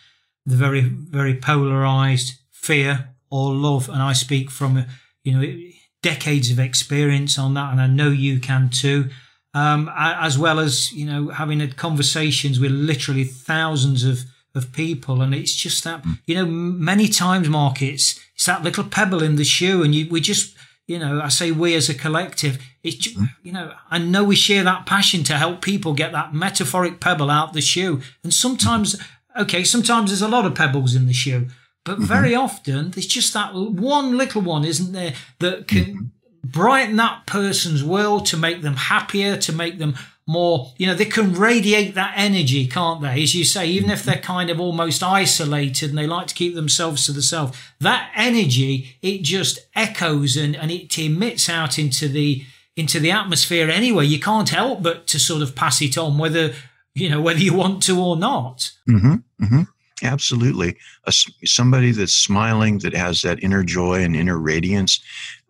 the 0.46 0.56
very, 0.56 0.82
very 0.82 1.36
polarized 1.36 2.40
fear 2.52 3.10
or 3.30 3.54
love. 3.54 3.90
And 3.90 4.02
I 4.02 4.14
speak 4.14 4.52
from, 4.52 4.86
you 5.24 5.40
know, 5.40 5.70
decades 6.02 6.52
of 6.52 6.60
experience 6.60 7.40
on 7.40 7.54
that. 7.56 7.72
And 7.72 7.82
I 7.82 7.88
know 7.88 8.10
you 8.10 8.40
can 8.40 8.70
too 8.70 9.10
um, 9.56 9.90
as 9.96 10.38
well 10.38 10.60
as 10.60 10.92
you 10.92 11.06
know 11.06 11.30
having 11.30 11.62
had 11.62 11.78
conversations 11.78 12.60
with 12.60 12.72
literally 12.72 13.24
thousands 13.24 14.04
of 14.04 14.26
of 14.54 14.72
people, 14.74 15.22
and 15.22 15.34
it's 15.34 15.56
just 15.56 15.84
that 15.86 16.04
mm. 16.04 16.20
you 16.26 16.36
know 16.36 16.46
many 16.46 17.08
times, 17.08 17.48
markets 17.48 18.20
it's 18.36 18.46
that 18.46 18.64
little 18.64 18.84
pebble 18.84 19.24
in 19.24 19.38
the 19.38 19.46
shoe, 19.46 19.82
and 19.82 19.96
you 19.96 20.10
we 20.10 20.20
just 20.20 20.56
you 20.88 21.00
know 21.00 21.22
I 21.22 21.30
say 21.30 21.52
we 21.52 21.74
as 21.74 21.88
a 21.88 21.94
collective, 21.94 22.62
it's 22.84 23.08
mm. 23.08 23.30
you 23.44 23.54
know 23.54 23.72
I 23.90 23.98
know 23.98 24.26
we 24.26 24.36
share 24.36 24.64
that 24.66 24.86
passion 24.86 25.24
to 25.24 25.38
help 25.38 25.62
people 25.62 25.94
get 25.94 26.12
that 26.12 26.34
metaphoric 26.34 27.00
pebble 27.00 27.32
out 27.32 27.54
the 27.54 27.62
shoe, 27.62 28.02
and 28.26 28.34
sometimes 28.34 29.02
okay, 29.38 29.64
sometimes 29.64 30.10
there's 30.10 30.22
a 30.22 30.28
lot 30.28 30.46
of 30.46 30.56
pebbles 30.56 30.96
in 30.96 31.06
the 31.06 31.14
shoe. 31.14 31.48
But 31.84 31.98
mm-hmm. 31.98 32.06
very 32.06 32.34
often, 32.34 32.92
there's 32.92 33.08
just 33.08 33.34
that 33.34 33.54
one 33.54 34.18
little 34.18 34.42
one, 34.42 34.66
isn't 34.66 34.92
there, 34.92 35.14
that 35.40 35.68
can 35.68 35.86
mm-hmm 35.86 36.06
brighten 36.46 36.96
that 36.98 37.26
person's 37.26 37.84
world 37.84 38.26
to 38.28 38.38
make 38.38 38.62
them 38.62 38.76
happier, 38.76 39.36
to 39.38 39.52
make 39.52 39.80
them 39.80 39.96
more, 40.28 40.74
you 40.78 40.88
know, 40.88 40.96
they 40.96 41.06
can 41.06 41.34
radiate 41.34 41.96
that 41.96 42.14
energy, 42.16 42.68
can't 42.68 43.02
they? 43.02 43.22
As 43.22 43.36
you 43.36 43.44
say, 43.44 43.68
even 43.68 43.90
if 43.90 44.04
they're 44.04 44.18
kind 44.18 44.50
of 44.50 44.60
almost 44.60 45.04
isolated 45.04 45.90
and 45.90 45.98
they 45.98 46.08
like 46.08 46.28
to 46.28 46.36
keep 46.36 46.56
themselves 46.56 47.06
to 47.06 47.12
themselves, 47.12 47.58
that 47.80 48.12
energy, 48.16 48.98
it 49.02 49.22
just 49.22 49.60
echoes 49.76 50.36
and, 50.36 50.56
and 50.56 50.72
it 50.72 50.98
emits 50.98 51.50
out 51.50 51.78
into 51.78 52.08
the, 52.08 52.44
into 52.76 53.00
the 53.00 53.12
atmosphere 53.12 53.70
anyway. 53.70 54.06
You 54.06 54.20
can't 54.20 54.50
help 54.50 54.82
but 54.82 55.06
to 55.08 55.20
sort 55.20 55.44
of 55.44 55.56
pass 55.56 55.82
it 55.82 55.98
on, 55.98 56.18
whether, 56.18 56.54
you 56.96 57.10
know, 57.10 57.22
whether 57.22 57.40
you 57.40 57.54
want 57.54 57.84
to 57.84 58.02
or 58.02 58.16
not. 58.16 58.72
Mm-hmm, 58.90 59.16
mm-hmm. 59.44 59.62
Absolutely. 60.02 60.78
A, 61.06 61.14
somebody 61.44 61.92
that's 61.92 62.14
smiling, 62.14 62.80
that 62.80 62.94
has 62.94 63.22
that 63.22 63.44
inner 63.44 63.64
joy 63.64 64.02
and 64.02 64.16
inner 64.16 64.38
radiance, 64.38 65.00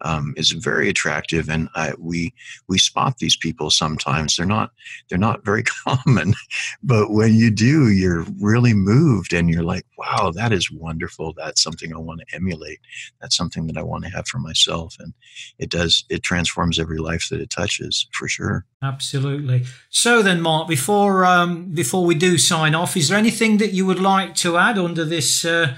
um, 0.06 0.36
is 0.38 0.52
very 0.52 0.88
attractive, 0.88 1.50
and 1.50 1.68
I, 1.74 1.94
we 1.98 2.34
we 2.68 2.78
spot 2.78 3.18
these 3.18 3.36
people 3.36 3.72
sometimes. 3.72 4.36
They're 4.36 4.46
not 4.46 4.72
they're 5.10 5.18
not 5.18 5.44
very 5.44 5.64
common, 5.86 6.36
but 6.84 7.10
when 7.10 7.34
you 7.34 7.50
do, 7.50 7.90
you're 7.90 8.24
really 8.40 8.76
moved, 8.76 9.34
and 9.34 9.50
you're 9.50 9.64
like, 9.64 9.86
"Wow, 9.98 10.32
that 10.36 10.54
is 10.54 10.72
wonderful. 10.72 11.34
That's 11.36 11.62
something 11.62 11.92
I 11.92 11.98
want 11.98 12.22
to 12.22 12.36
emulate. 12.36 12.80
That's 13.20 13.36
something 13.36 13.66
that 13.66 13.78
I 13.78 13.82
want 13.82 14.04
to 14.04 14.12
have 14.12 14.28
for 14.28 14.38
myself." 14.38 14.96
And 15.00 15.14
it 15.58 15.72
does 15.72 16.06
it 16.10 16.22
transforms 16.22 16.80
every 16.80 17.00
life 17.00 17.28
that 17.32 17.42
it 17.42 17.50
touches 17.50 18.08
for 18.14 18.28
sure. 18.28 18.66
Absolutely. 18.84 19.66
So 19.90 20.22
then, 20.22 20.40
Mark, 20.40 20.68
before 20.68 21.26
um, 21.26 21.72
before 21.74 22.06
we 22.06 22.14
do 22.14 22.38
sign 22.38 22.76
off, 22.76 22.96
is 22.96 23.10
there 23.10 23.18
anything 23.18 23.58
that 23.58 23.74
you 23.74 23.88
would 23.88 24.00
like 24.00 24.36
to 24.36 24.58
add 24.58 24.78
under 24.78 25.04
this? 25.04 25.44
Uh, 25.44 25.76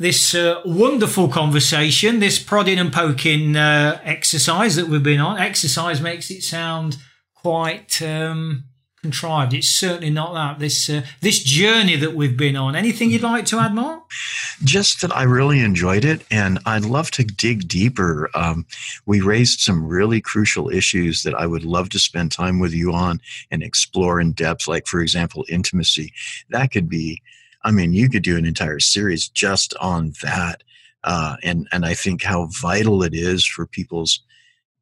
this 0.00 0.34
uh, 0.34 0.62
wonderful 0.64 1.28
conversation, 1.28 2.20
this 2.20 2.42
prodding 2.42 2.78
and 2.78 2.90
poking 2.90 3.54
uh, 3.54 4.00
exercise 4.02 4.74
that 4.76 4.88
we've 4.88 5.02
been 5.02 5.20
on. 5.20 5.38
Exercise 5.38 6.00
makes 6.00 6.30
it 6.30 6.42
sound 6.42 6.96
quite 7.34 8.00
um, 8.00 8.64
contrived. 9.02 9.52
It's 9.52 9.68
certainly 9.68 10.08
not 10.08 10.32
that. 10.32 10.58
This 10.58 10.88
uh, 10.88 11.02
this 11.20 11.42
journey 11.42 11.96
that 11.96 12.14
we've 12.14 12.36
been 12.36 12.56
on. 12.56 12.74
Anything 12.74 13.10
you'd 13.10 13.20
like 13.20 13.44
to 13.46 13.58
add 13.58 13.74
more? 13.74 14.02
Just 14.64 15.02
that 15.02 15.14
I 15.14 15.24
really 15.24 15.60
enjoyed 15.60 16.06
it, 16.06 16.22
and 16.30 16.58
I'd 16.64 16.86
love 16.86 17.10
to 17.12 17.22
dig 17.22 17.68
deeper. 17.68 18.30
Um, 18.34 18.64
we 19.04 19.20
raised 19.20 19.60
some 19.60 19.86
really 19.86 20.22
crucial 20.22 20.70
issues 20.70 21.24
that 21.24 21.34
I 21.34 21.46
would 21.46 21.64
love 21.64 21.90
to 21.90 21.98
spend 21.98 22.32
time 22.32 22.58
with 22.58 22.72
you 22.72 22.90
on 22.90 23.20
and 23.50 23.62
explore 23.62 24.18
in 24.18 24.32
depth. 24.32 24.66
Like, 24.66 24.86
for 24.86 25.00
example, 25.00 25.44
intimacy. 25.50 26.14
That 26.48 26.70
could 26.70 26.88
be. 26.88 27.20
I 27.62 27.70
mean, 27.70 27.92
you 27.92 28.08
could 28.08 28.22
do 28.22 28.36
an 28.36 28.46
entire 28.46 28.80
series 28.80 29.28
just 29.28 29.74
on 29.80 30.12
that. 30.22 30.62
Uh, 31.02 31.36
and 31.42 31.66
and 31.72 31.84
I 31.86 31.94
think 31.94 32.22
how 32.22 32.48
vital 32.60 33.02
it 33.02 33.14
is 33.14 33.44
for 33.44 33.66
people's 33.66 34.20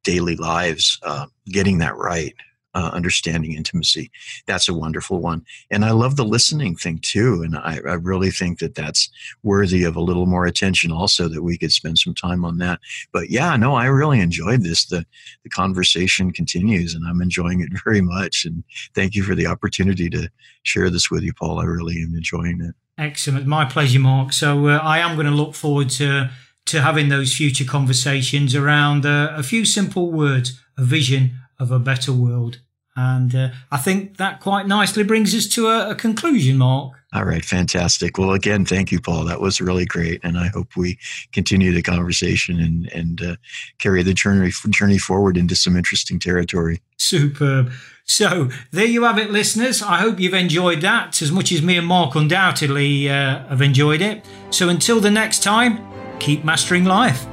daily 0.02 0.36
lives 0.36 0.98
uh, 1.02 1.26
getting 1.46 1.78
that 1.78 1.96
right 1.96 2.34
uh, 2.78 2.90
understanding 2.92 3.54
intimacy. 3.54 4.08
That's 4.46 4.68
a 4.68 4.74
wonderful 4.74 5.18
one. 5.18 5.44
And 5.68 5.84
I 5.84 5.90
love 5.90 6.14
the 6.14 6.24
listening 6.24 6.76
thing 6.76 7.00
too. 7.00 7.42
And 7.42 7.56
I, 7.56 7.80
I, 7.84 7.94
really 7.94 8.30
think 8.30 8.60
that 8.60 8.76
that's 8.76 9.10
worthy 9.42 9.82
of 9.82 9.96
a 9.96 10.00
little 10.00 10.26
more 10.26 10.46
attention 10.46 10.92
also, 10.92 11.26
that 11.26 11.42
we 11.42 11.58
could 11.58 11.72
spend 11.72 11.98
some 11.98 12.14
time 12.14 12.44
on 12.44 12.58
that. 12.58 12.78
But 13.10 13.30
yeah, 13.30 13.56
no, 13.56 13.74
I 13.74 13.86
really 13.86 14.20
enjoyed 14.20 14.62
this. 14.62 14.84
The, 14.84 15.04
the 15.42 15.50
conversation 15.50 16.32
continues 16.32 16.94
and 16.94 17.04
I'm 17.04 17.20
enjoying 17.20 17.60
it 17.60 17.70
very 17.84 18.00
much. 18.00 18.44
And 18.44 18.62
thank 18.94 19.16
you 19.16 19.24
for 19.24 19.34
the 19.34 19.48
opportunity 19.48 20.08
to 20.10 20.30
share 20.62 20.88
this 20.88 21.10
with 21.10 21.24
you, 21.24 21.32
Paul. 21.32 21.58
I 21.58 21.64
really 21.64 22.00
am 22.00 22.14
enjoying 22.14 22.60
it. 22.62 22.76
Excellent. 22.96 23.46
My 23.46 23.64
pleasure, 23.64 23.98
Mark. 23.98 24.32
So 24.32 24.68
uh, 24.68 24.78
I 24.78 25.00
am 25.00 25.16
going 25.16 25.26
to 25.26 25.32
look 25.32 25.54
forward 25.54 25.90
to 25.90 26.30
to 26.66 26.82
having 26.82 27.08
those 27.08 27.34
future 27.34 27.64
conversations 27.64 28.54
around 28.54 29.06
uh, 29.06 29.32
a 29.34 29.42
few 29.42 29.64
simple 29.64 30.12
words, 30.12 30.60
a 30.76 30.84
vision, 30.84 31.30
of 31.58 31.70
a 31.70 31.78
better 31.78 32.12
world. 32.12 32.60
And 32.98 33.32
uh, 33.32 33.50
I 33.70 33.76
think 33.76 34.16
that 34.16 34.40
quite 34.40 34.66
nicely 34.66 35.04
brings 35.04 35.32
us 35.32 35.46
to 35.54 35.68
a, 35.68 35.90
a, 35.90 35.94
conclusion, 35.94 36.58
Mark. 36.58 36.94
All 37.12 37.24
right, 37.24 37.44
fantastic. 37.44 38.18
Well, 38.18 38.32
again, 38.32 38.64
thank 38.64 38.90
you, 38.90 39.00
Paul. 39.00 39.24
That 39.24 39.40
was 39.40 39.60
really 39.60 39.84
great, 39.84 40.20
and 40.24 40.36
I 40.36 40.48
hope 40.48 40.76
we 40.76 40.98
continue 41.30 41.72
the 41.72 41.80
conversation 41.80 42.58
and 42.58 42.92
and 42.92 43.22
uh, 43.22 43.36
carry 43.78 44.02
the 44.02 44.14
journey 44.14 44.50
journey 44.70 44.98
forward 44.98 45.36
into 45.36 45.54
some 45.54 45.76
interesting 45.76 46.18
territory. 46.18 46.82
Superb. 46.96 47.70
So 48.04 48.48
there 48.72 48.86
you 48.86 49.04
have 49.04 49.16
it, 49.16 49.30
listeners. 49.30 49.80
I 49.80 49.98
hope 49.98 50.18
you've 50.18 50.34
enjoyed 50.34 50.80
that 50.80 51.22
as 51.22 51.30
much 51.30 51.52
as 51.52 51.62
me 51.62 51.76
and 51.76 51.86
Mark 51.86 52.16
undoubtedly 52.16 53.08
uh, 53.08 53.46
have 53.46 53.62
enjoyed 53.62 54.02
it. 54.02 54.24
So 54.50 54.68
until 54.68 54.98
the 54.98 55.10
next 55.10 55.44
time, 55.44 55.78
keep 56.18 56.44
mastering 56.44 56.84
life. 56.84 57.24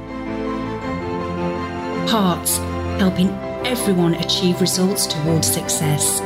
Hearts 2.08 2.58
helping 3.00 3.45
everyone 3.66 4.14
achieve 4.14 4.60
results 4.60 5.08
towards 5.08 5.52
success. 5.52 6.20